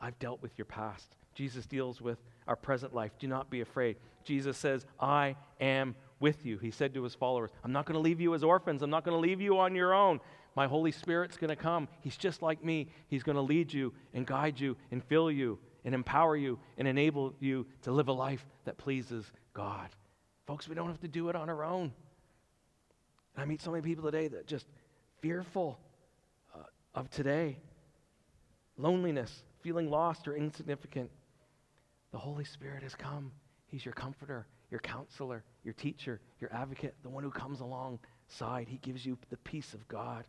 I've 0.01 0.19
dealt 0.19 0.43
with 0.43 0.57
your 0.57 0.65
past. 0.65 1.17
Jesus 1.35 1.67
deals 1.67 2.01
with 2.01 2.19
our 2.47 2.57
present 2.57 2.95
life. 2.95 3.13
Do 3.19 3.27
not 3.27 3.51
be 3.51 3.61
afraid. 3.61 3.97
Jesus 4.25 4.57
says, 4.57 4.87
I 5.01 5.37
am 5.61 5.95
with 6.21 6.45
you. 6.45 6.59
He 6.59 6.71
said 6.71 6.95
to 6.95 7.03
his 7.03 7.15
followers, 7.15 7.51
I'm 7.63 7.73
not 7.73 7.87
going 7.87 7.95
to 7.95 8.01
leave 8.01 8.21
you 8.21 8.35
as 8.35 8.43
orphans. 8.43 8.83
I'm 8.83 8.91
not 8.91 9.05
going 9.05 9.17
to 9.17 9.21
leave 9.21 9.41
you 9.41 9.59
on 9.59 9.75
your 9.75 9.95
own. 9.95 10.21
My 10.57 10.67
Holy 10.67 10.91
Spirit's 10.91 11.37
going 11.37 11.51
to 11.51 11.57
come. 11.57 11.89
He's 12.01 12.17
just 12.17 12.43
like 12.43 12.65
me. 12.65 12.89
He's 13.09 13.23
going 13.23 13.37
to 13.37 13.43
lead 13.43 13.73
you 13.73 13.93
and 14.13 14.27
guide 14.27 14.59
you 14.59 14.77
and 14.91 15.05
fill 15.05 15.31
you 15.31 15.59
and 15.85 15.95
empower 15.95 16.37
you 16.37 16.59
and 16.77 16.89
enable 16.89 17.35
you 17.39 17.67
to 17.83 17.93
live 17.93 18.09
a 18.09 18.13
life 18.13 18.45
that 18.65 18.77
pleases 18.77 19.31
God. 19.55 19.89
Folks, 20.47 20.69
we 20.69 20.75
don't 20.75 20.89
have 20.89 21.01
to 21.01 21.09
do 21.09 21.29
it 21.29 21.37
on 21.37 21.49
our 21.49 21.63
own. 21.65 21.93
And 23.35 23.43
I 23.43 23.45
meet 23.45 23.63
so 23.63 23.71
many 23.71 23.83
people 23.83 24.05
today 24.05 24.29
that 24.29 24.47
just 24.47 24.67
fearful 25.21 25.79
uh, 26.55 26.65
of 26.95 27.09
today, 27.11 27.59
loneliness, 28.77 29.45
feeling 29.61 29.91
lost 29.91 30.29
or 30.29 30.37
insignificant. 30.37 31.11
The 32.13 32.19
Holy 32.19 32.45
Spirit 32.45 32.83
has 32.83 32.95
come. 32.95 33.33
He's 33.67 33.85
your 33.85 33.95
comforter, 33.95 34.47
your 34.71 34.81
counselor, 34.81 35.45
your 35.63 35.75
teacher, 35.75 36.21
your 36.41 36.53
advocate, 36.53 36.95
the 37.03 37.09
one 37.09 37.23
who 37.23 37.31
comes 37.31 37.61
alongside. 37.61 38.69
He 38.69 38.79
gives 38.79 39.05
you 39.05 39.19
the 39.31 39.37
peace 39.39 39.75
of 39.75 39.87
God. 39.89 40.25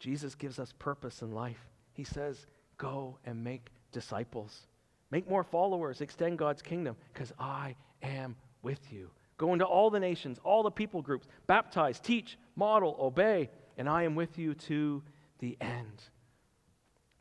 Jesus 0.00 0.34
gives 0.34 0.58
us 0.58 0.72
purpose 0.78 1.22
in 1.22 1.32
life. 1.32 1.70
He 1.92 2.04
says, 2.04 2.46
Go 2.76 3.18
and 3.24 3.42
make 3.42 3.70
disciples. 3.92 4.66
Make 5.10 5.28
more 5.28 5.44
followers. 5.44 6.00
Extend 6.00 6.38
God's 6.38 6.62
kingdom 6.62 6.96
because 7.12 7.32
I 7.38 7.76
am 8.02 8.34
with 8.62 8.92
you. 8.92 9.10
Go 9.36 9.52
into 9.52 9.64
all 9.64 9.90
the 9.90 10.00
nations, 10.00 10.38
all 10.42 10.62
the 10.62 10.70
people 10.70 11.02
groups, 11.02 11.26
baptize, 11.46 12.00
teach, 12.00 12.36
model, 12.56 12.96
obey, 13.00 13.50
and 13.76 13.88
I 13.88 14.02
am 14.04 14.14
with 14.14 14.38
you 14.38 14.54
to 14.54 15.02
the 15.38 15.56
end. 15.60 16.02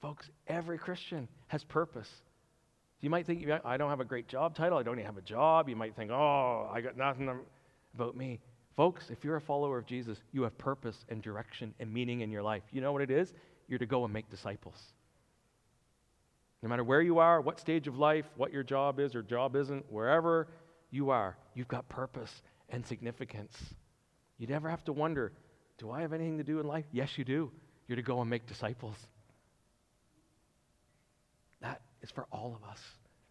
Folks, 0.03 0.29
every 0.47 0.77
Christian 0.77 1.29
has 1.47 1.63
purpose. 1.63 2.09
You 2.99 3.09
might 3.09 3.25
think, 3.25 3.49
I 3.63 3.77
don't 3.77 3.89
have 3.89 4.01
a 4.01 4.05
great 4.05 4.27
job 4.27 4.53
title. 4.53 4.77
I 4.77 4.83
don't 4.83 4.95
even 4.95 5.05
have 5.05 5.17
a 5.17 5.21
job. 5.21 5.69
You 5.69 5.77
might 5.77 5.95
think, 5.95 6.11
oh, 6.11 6.69
I 6.69 6.81
got 6.81 6.97
nothing 6.97 7.31
about 7.95 8.17
me. 8.17 8.41
Folks, 8.75 9.09
if 9.09 9.23
you're 9.23 9.37
a 9.37 9.41
follower 9.41 9.77
of 9.77 9.85
Jesus, 9.85 10.17
you 10.33 10.43
have 10.43 10.57
purpose 10.57 11.05
and 11.07 11.21
direction 11.21 11.73
and 11.79 11.91
meaning 11.91 12.19
in 12.19 12.29
your 12.29 12.43
life. 12.43 12.63
You 12.73 12.81
know 12.81 12.91
what 12.91 13.01
it 13.01 13.11
is? 13.11 13.33
You're 13.69 13.79
to 13.79 13.85
go 13.85 14.03
and 14.03 14.11
make 14.11 14.29
disciples. 14.29 14.75
No 16.61 16.67
matter 16.67 16.83
where 16.83 17.01
you 17.01 17.19
are, 17.19 17.39
what 17.39 17.61
stage 17.61 17.87
of 17.87 17.97
life, 17.97 18.25
what 18.35 18.51
your 18.51 18.63
job 18.63 18.99
is 18.99 19.15
or 19.15 19.23
job 19.23 19.55
isn't, 19.55 19.89
wherever 19.89 20.49
you 20.91 21.11
are, 21.11 21.37
you've 21.53 21.69
got 21.69 21.87
purpose 21.87 22.41
and 22.67 22.85
significance. 22.85 23.55
You 24.37 24.47
never 24.47 24.69
have 24.69 24.83
to 24.83 24.91
wonder, 24.91 25.31
do 25.77 25.91
I 25.91 26.01
have 26.01 26.11
anything 26.11 26.39
to 26.39 26.43
do 26.43 26.59
in 26.59 26.67
life? 26.67 26.85
Yes, 26.91 27.17
you 27.17 27.23
do. 27.23 27.51
You're 27.87 27.95
to 27.95 28.01
go 28.01 28.19
and 28.19 28.29
make 28.29 28.47
disciples. 28.47 28.97
Is 32.03 32.11
for 32.11 32.27
all 32.31 32.55
of 32.61 32.69
us. 32.69 32.79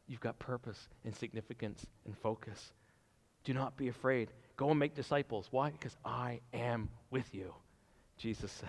You've 0.09 0.21
got 0.21 0.39
purpose 0.39 0.89
and 1.05 1.15
significance 1.15 1.87
and 2.07 2.17
focus. 2.19 2.73
Do 3.45 3.55
not 3.55 3.77
be 3.77 3.89
afraid. 3.89 4.31
Go 4.57 4.71
and 4.71 4.79
make 4.79 4.95
disciples. 4.95 5.49
Why? 5.51 5.71
Because 5.71 5.97
I 6.05 6.41
am 6.55 6.89
with 7.11 7.35
you, 7.35 7.53
Jesus 8.17 8.51
says. 8.51 8.69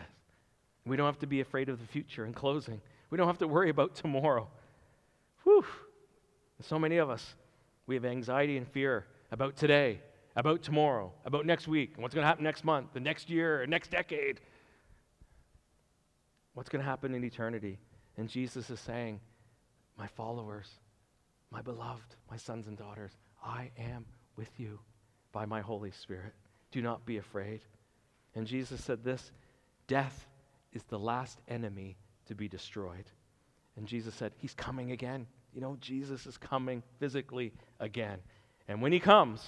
We 0.85 0.97
don't 0.97 1.05
have 1.05 1.19
to 1.19 1.27
be 1.27 1.39
afraid 1.39 1.69
of 1.69 1.79
the 1.79 1.87
future. 1.87 2.25
In 2.25 2.33
closing, 2.33 2.81
we 3.09 3.17
don't 3.17 3.27
have 3.27 3.37
to 3.39 3.47
worry 3.47 3.69
about 3.69 3.95
tomorrow. 3.95 4.47
Whew. 5.43 5.65
So 6.61 6.77
many 6.77 6.97
of 6.97 7.09
us, 7.09 7.35
we 7.87 7.95
have 7.95 8.05
anxiety 8.05 8.57
and 8.57 8.67
fear 8.67 9.05
about 9.31 9.55
today, 9.55 10.01
about 10.35 10.63
tomorrow, 10.63 11.11
about 11.25 11.45
next 11.45 11.67
week, 11.67 11.91
and 11.95 12.03
what's 12.03 12.13
going 12.13 12.23
to 12.23 12.27
happen 12.27 12.43
next 12.43 12.63
month, 12.63 12.93
the 12.93 12.99
next 12.99 13.29
year, 13.29 13.65
next 13.67 13.91
decade. 13.91 14.39
What's 16.53 16.69
going 16.69 16.83
to 16.83 16.89
happen 16.89 17.13
in 17.13 17.23
eternity? 17.23 17.79
And 18.17 18.29
Jesus 18.29 18.69
is 18.69 18.79
saying, 18.79 19.19
my 19.97 20.07
followers, 20.07 20.69
my 21.51 21.61
beloved, 21.61 22.15
my 22.29 22.37
sons 22.37 22.67
and 22.67 22.77
daughters, 22.77 23.11
I 23.43 23.71
am 23.77 24.05
with 24.35 24.49
you 24.59 24.79
by 25.31 25.45
my 25.45 25.61
Holy 25.61 25.91
Spirit. 25.91 26.33
Do 26.71 26.81
not 26.81 27.05
be 27.05 27.17
afraid. 27.17 27.61
And 28.35 28.47
Jesus 28.47 28.83
said 28.83 29.03
this 29.03 29.31
death 29.87 30.27
is 30.71 30.83
the 30.83 30.99
last 30.99 31.39
enemy 31.47 31.97
to 32.25 32.35
be 32.35 32.47
destroyed. 32.47 33.05
And 33.75 33.87
Jesus 33.87 34.15
said, 34.15 34.31
He's 34.37 34.53
coming 34.53 34.91
again. 34.91 35.27
You 35.53 35.61
know, 35.61 35.77
Jesus 35.79 36.25
is 36.25 36.37
coming 36.37 36.81
physically 36.99 37.53
again. 37.79 38.19
And 38.67 38.81
when 38.81 38.91
He 38.91 38.99
comes, 38.99 39.43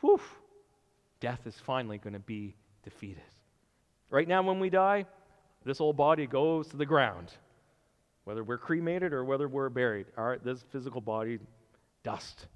whew, 0.00 0.20
death 1.20 1.46
is 1.46 1.54
finally 1.54 1.98
going 1.98 2.14
to 2.14 2.18
be 2.18 2.56
defeated. 2.82 3.22
Right 4.10 4.26
now, 4.26 4.42
when 4.42 4.58
we 4.58 4.70
die, 4.70 5.06
this 5.64 5.80
old 5.80 5.96
body 5.96 6.26
goes 6.26 6.68
to 6.68 6.76
the 6.76 6.86
ground 6.86 7.32
whether 8.24 8.42
we're 8.42 8.58
cremated 8.58 9.12
or 9.12 9.24
whether 9.24 9.48
we're 9.48 9.68
buried. 9.68 10.06
Our, 10.16 10.38
this 10.38 10.64
physical 10.70 11.00
body, 11.00 11.38
dust. 12.02 12.46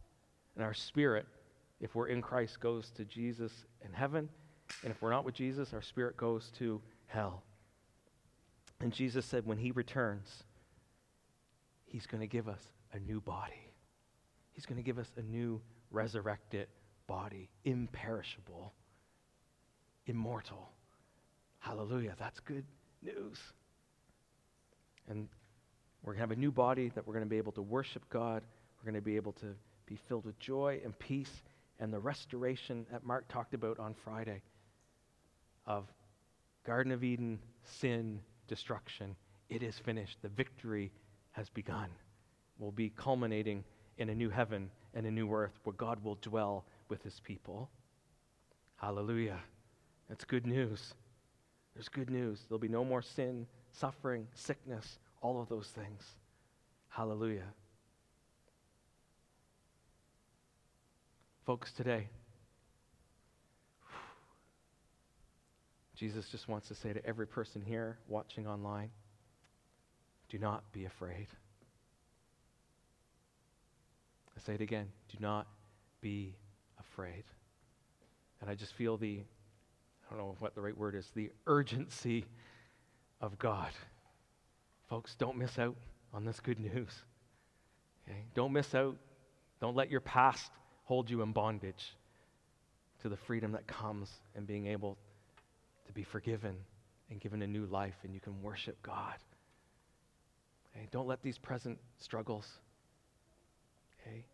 And 0.57 0.65
our 0.65 0.75
spirit, 0.75 1.27
if 1.81 1.95
we're 1.95 2.09
in 2.09 2.21
Christ, 2.21 2.61
goes 2.61 2.91
to 2.97 3.05
Jesus 3.05 3.53
in 3.85 3.93
heaven. 3.93 4.29
And 4.83 4.91
if 4.91 5.01
we're 5.01 5.11
not 5.11 5.25
with 5.25 5.35
Jesus, 5.35 5.73
our 5.73 5.83
spirit 5.83 6.17
goes 6.17 6.51
to 6.59 6.81
hell. 7.07 7.43
And 8.81 8.93
Jesus 8.93 9.27
said, 9.27 9.47
when 9.47 9.59
he 9.59 9.71
returns, 9.71 10.45
he's 11.87 12.07
going 12.07 12.21
to 12.21 12.27
give 12.27 12.49
us 12.49 12.63
a 12.93 12.99
new 12.99 13.21
body. 13.21 13.71
He's 14.53 14.67
going 14.67 14.77
to 14.77 14.83
give 14.83 14.99
us 14.99 15.11
a 15.17 15.23
new 15.23 15.61
resurrected 15.91 16.69
body, 17.07 17.49
imperishable, 17.65 18.73
immortal. 20.07 20.71
Hallelujah. 21.61 22.15
That's 22.19 22.41
good 22.41 22.65
news. 23.03 23.39
And 25.09 25.29
we're 26.03 26.13
going 26.13 26.19
to 26.19 26.23
have 26.23 26.39
a 26.39 26.41
new 26.41 26.53
body 26.53 26.91
that 26.95 27.07
we're 27.07 27.15
going 27.15 27.25
to 27.25 27.29
be 27.31 27.39
able 27.39 27.53
to 27.53 27.63
worship 27.63 28.09
God. 28.09 28.43
We're 28.79 28.91
going 28.91 29.01
to 29.01 29.05
be 29.05 29.17
able 29.17 29.33
to 29.33 29.55
be 29.87 29.99
filled 30.09 30.25
with 30.25 30.39
joy 30.39 30.81
and 30.85 30.99
peace 30.99 31.43
and 31.81 31.93
the 31.93 31.99
restoration 31.99 32.87
that 32.91 33.05
Mark 33.05 33.27
talked 33.29 33.55
about 33.55 33.79
on 33.79 33.95
Friday 34.05 34.43
of 35.67 35.87
Garden 36.65 36.93
of 36.93 37.05
Eden, 37.05 37.39
sin, 37.65 38.21
destruction. 38.47 39.17
It 39.49 39.63
is 39.63 39.79
finished. 39.79 40.19
The 40.23 40.29
victory 40.29 40.93
has 41.33 41.49
begun. 41.51 41.89
We'll 42.59 42.73
be 42.73 42.91
culminating 42.91 43.65
in 43.99 44.09
a 44.09 44.15
new 44.15 44.31
heaven 44.31 44.71
and 44.95 45.07
a 45.07 45.11
new 45.11 45.33
earth 45.33 45.59
where 45.65 45.75
God 45.75 46.03
will 46.03 46.19
dwell 46.21 46.65
with 46.89 47.03
his 47.03 47.21
people. 47.21 47.71
Hallelujah. 48.77 49.39
That's 50.09 50.25
good 50.25 50.47
news. 50.47 50.95
There's 51.75 51.89
good 51.89 52.11
news. 52.11 52.41
There'll 52.49 52.59
be 52.59 52.69
no 52.69 52.85
more 52.85 53.03
sin, 53.03 53.47
suffering, 53.71 54.27
sickness, 54.35 54.99
all 55.21 55.41
of 55.41 55.49
those 55.49 55.69
things. 55.69 56.03
Hallelujah. 56.89 57.53
Folks, 61.45 61.73
today, 61.73 62.09
Jesus 65.95 66.29
just 66.29 66.49
wants 66.49 66.69
to 66.69 66.75
say 66.75 66.93
to 66.93 67.05
every 67.05 67.27
person 67.27 67.61
here 67.61 67.99
watching 68.07 68.47
online 68.47 68.91
do 70.29 70.39
not 70.39 70.71
be 70.73 70.85
afraid. 70.85 71.27
I 74.37 74.41
say 74.41 74.55
it 74.55 74.61
again 74.61 74.87
do 75.09 75.19
not 75.21 75.49
be 76.01 76.37
afraid. 76.79 77.25
And 78.41 78.49
I 78.49 78.55
just 78.55 78.75
feel 78.75 78.97
the, 78.97 79.23
I 80.07 80.15
don't 80.15 80.19
know 80.19 80.37
what 80.39 80.55
the 80.55 80.61
right 80.61 80.77
word 80.77 80.95
is, 80.95 81.11
the 81.15 81.33
urgency 81.47 82.25
of 83.21 83.39
God 83.39 83.71
Folks, 84.89 85.15
don't 85.17 85.37
miss 85.37 85.59
out 85.59 85.77
on 86.15 86.25
this 86.25 86.41
good 86.41 86.59
news. 86.59 86.93
Okay? 88.09 88.25
Don't 88.35 88.53
miss 88.53 88.75
out. 88.75 88.97
Don't 89.61 89.77
let 89.77 89.91
your 89.91 90.01
past 90.01 90.51
hold 90.85 91.11
you 91.11 91.23
in 91.23 91.33
bondage 91.33 91.95
to 93.03 93.09
the 93.09 93.17
freedom 93.17 93.53
that 93.53 93.67
comes 93.67 94.11
in 94.35 94.45
being 94.45 94.67
able 94.67 94.97
to 95.87 95.93
be 95.93 96.03
forgiven 96.03 96.57
and 97.11 97.21
given 97.21 97.43
a 97.43 97.47
new 97.47 97.67
life 97.67 97.97
and 98.03 98.15
you 98.15 98.21
can 98.21 98.43
worship 98.43 98.81
God. 98.83 99.17
Okay? 100.75 100.89
Don't 100.91 101.07
let 101.07 101.23
these 101.23 101.39
present 101.39 101.79
struggles 101.99 102.47
okay, 104.01 104.25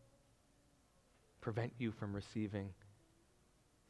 prevent 1.40 1.72
you 1.78 1.92
from 1.92 2.14
receiving 2.14 2.68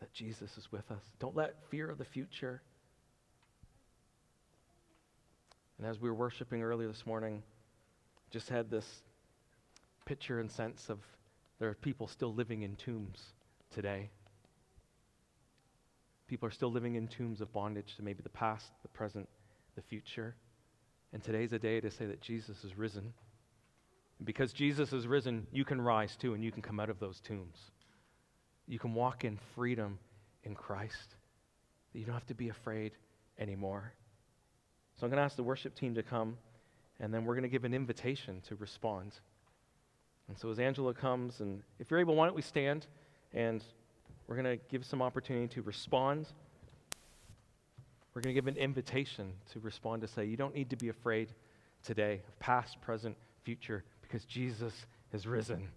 that 0.01 0.13
Jesus 0.13 0.57
is 0.57 0.73
with 0.73 0.91
us. 0.91 1.03
Don't 1.19 1.37
let 1.37 1.55
fear 1.71 1.91
of 1.91 1.99
the 1.99 2.05
future 2.05 2.63
And 5.79 5.87
as 5.87 6.01
we 6.01 6.09
were 6.09 6.15
worshiping 6.15 6.63
earlier 6.63 6.89
this 6.89 7.07
morning, 7.07 7.43
just 8.31 8.49
had 8.49 8.71
this 8.71 9.03
picture 10.07 10.41
and 10.41 10.51
sense 10.51 10.89
of 10.89 10.99
there 11.59 11.69
are 11.69 11.75
people 11.75 12.07
still 12.07 12.33
living 12.33 12.63
in 12.63 12.77
tombs 12.77 13.21
today. 13.71 14.11
People 16.27 16.49
are 16.49 16.53
still 16.53 16.71
living 16.71 16.95
in 16.95 17.07
tombs 17.07 17.41
of 17.41 17.53
bondage 17.53 17.97
to 17.97 18.03
maybe 18.03 18.23
the 18.23 18.29
past, 18.29 18.67
the 18.83 18.89
present, 18.89 19.29
the 19.77 19.83
future. 19.83 20.35
And 21.13 21.23
today's 21.23 21.53
a 21.53 21.59
day 21.59 21.81
to 21.81 21.91
say 21.91 22.07
that 22.07 22.21
Jesus 22.21 22.65
is 22.65 22.77
risen. 22.77 23.13
And 24.19 24.27
because 24.27 24.53
Jesus 24.53 24.93
is 24.93 25.07
risen, 25.07 25.47
you 25.53 25.65
can 25.65 25.81
rise 25.81 26.17
too, 26.17 26.35
and 26.35 26.43
you 26.43 26.51
can 26.51 26.63
come 26.63 26.81
out 26.81 26.91
of 26.91 26.99
those 26.99 27.21
tombs. 27.21 27.59
You 28.67 28.79
can 28.79 28.95
walk 28.95 29.25
in 29.25 29.39
freedom 29.55 29.99
in 30.45 30.55
Christ. 30.55 31.15
You 31.93 32.05
don't 32.05 32.15
have 32.15 32.27
to 32.27 32.35
be 32.35 32.49
afraid 32.49 32.93
anymore. 33.39 33.93
So 34.97 35.07
I'm 35.07 35.11
going 35.11 35.19
to 35.19 35.25
ask 35.25 35.37
the 35.37 35.43
worship 35.43 35.75
team 35.75 35.95
to 35.95 36.03
come, 36.03 36.37
and 37.01 37.13
then 37.13 37.25
we're 37.25 37.35
going 37.35 37.43
to 37.43 37.49
give 37.49 37.65
an 37.65 37.75
invitation 37.75 38.41
to 38.49 38.55
respond. 38.57 39.13
And 40.29 40.39
so 40.39 40.51
as 40.51 40.59
Angela 40.59 40.95
comes, 40.95 41.41
and 41.41 41.63
if 41.79 41.91
you're 41.91 42.01
able, 42.01 42.15
why 42.15 42.27
don't 42.27 42.37
we 42.37 42.43
stand 42.43 42.87
and 43.33 43.63
we're 44.27 44.37
going 44.37 44.59
to 44.59 44.65
give 44.71 44.85
some 44.87 45.03
opportunity 45.03 45.49
to 45.49 45.63
respond. 45.63 46.29
We're 48.15 48.23
going 48.23 48.35
to 48.35 48.41
give 48.41 48.47
an 48.47 48.57
invitation 48.57 49.33
to 49.53 49.61
respond 49.61 50.03
to 50.03 50.09
say, 50.09 50.25
you 50.25 50.37
don't 50.37 50.55
need 50.55 50.71
to 50.71 50.77
be 50.77 50.89
afraid 50.89 51.33
today 51.83 52.23
of 52.27 52.39
past, 52.39 52.81
present, 52.81 53.17
future, 53.43 53.85
because 54.01 54.25
Jesus 54.25 54.87
has 55.13 55.27
risen, 55.27 55.69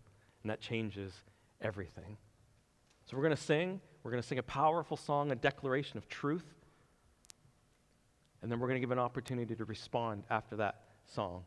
and 0.44 0.50
that 0.52 0.62
changes 0.62 1.12
everything. 1.62 2.16
So 3.06 3.18
we're 3.18 3.24
going 3.24 3.36
to 3.36 3.42
sing. 3.42 3.82
We're 4.04 4.12
going 4.12 4.22
to 4.24 4.28
sing 4.28 4.40
a 4.40 4.44
powerful 4.44 4.96
song, 4.96 5.32
a 5.32 5.36
declaration 5.36 5.98
of 5.98 6.08
truth. 6.08 6.46
And 8.42 8.52
then 8.52 8.60
we're 8.60 8.68
going 8.68 8.80
to 8.80 8.82
give 8.82 8.92
an 8.92 9.00
opportunity 9.00 9.56
to 9.56 9.66
respond 9.66 10.24
after 10.30 10.56
that 10.58 10.82
song. 11.06 11.44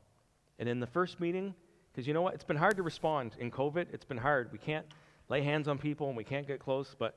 And 0.59 0.69
in 0.69 0.81
the 0.81 0.87
first 0.87 1.21
meeting, 1.21 1.55
because 1.93 2.07
you 2.07 2.15
know 2.15 2.23
what? 2.23 2.35
It's 2.35 2.45
been 2.45 2.57
hard 2.57 2.77
to 2.77 2.83
respond 2.83 3.33
in 3.39 3.51
COVID. 3.51 3.87
It's 3.93 4.05
been 4.05 4.19
hard. 4.19 4.51
We 4.53 4.59
can't 4.59 4.87
lay 5.29 5.43
hands 5.43 5.69
on 5.69 5.79
people 5.79 6.09
and 6.09 6.17
we 6.17 6.25
can't 6.25 6.47
get 6.47 6.61
close, 6.61 6.95
but 6.99 7.17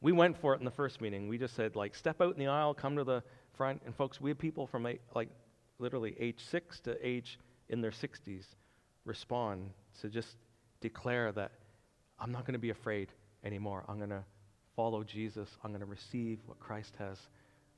we 0.00 0.12
went 0.12 0.36
for 0.36 0.54
it 0.54 0.58
in 0.58 0.64
the 0.64 0.70
first 0.70 1.00
meeting. 1.00 1.28
We 1.28 1.38
just 1.38 1.54
said, 1.56 1.76
like, 1.76 1.94
step 1.94 2.20
out 2.20 2.34
in 2.34 2.38
the 2.38 2.48
aisle, 2.48 2.74
come 2.74 2.96
to 2.96 3.04
the 3.04 3.22
front. 3.56 3.82
And 3.86 3.94
folks, 3.94 4.20
we 4.20 4.30
had 4.30 4.38
people 4.38 4.66
from 4.66 4.86
like 5.14 5.30
literally 5.78 6.14
age 6.18 6.40
six 6.50 6.80
to 6.80 6.96
age 7.06 7.38
in 7.68 7.80
their 7.80 7.90
60s 7.90 8.44
respond 9.04 9.70
to 10.00 10.08
just 10.08 10.36
declare 10.80 11.32
that 11.32 11.52
I'm 12.18 12.32
not 12.32 12.42
going 12.42 12.54
to 12.54 12.58
be 12.58 12.70
afraid 12.70 13.08
anymore. 13.44 13.84
I'm 13.88 13.98
going 13.98 14.10
to 14.10 14.24
follow 14.76 15.02
Jesus. 15.02 15.48
I'm 15.62 15.70
going 15.70 15.80
to 15.80 15.86
receive 15.86 16.40
what 16.46 16.58
Christ 16.60 16.94
has 16.98 17.18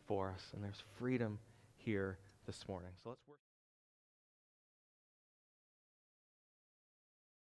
for 0.06 0.30
us. 0.30 0.42
And 0.54 0.62
there's 0.62 0.82
freedom 0.98 1.38
here 1.76 2.18
this 2.46 2.66
morning. 2.68 2.90
So 3.02 3.10
let's 3.10 3.26
work. 3.28 3.45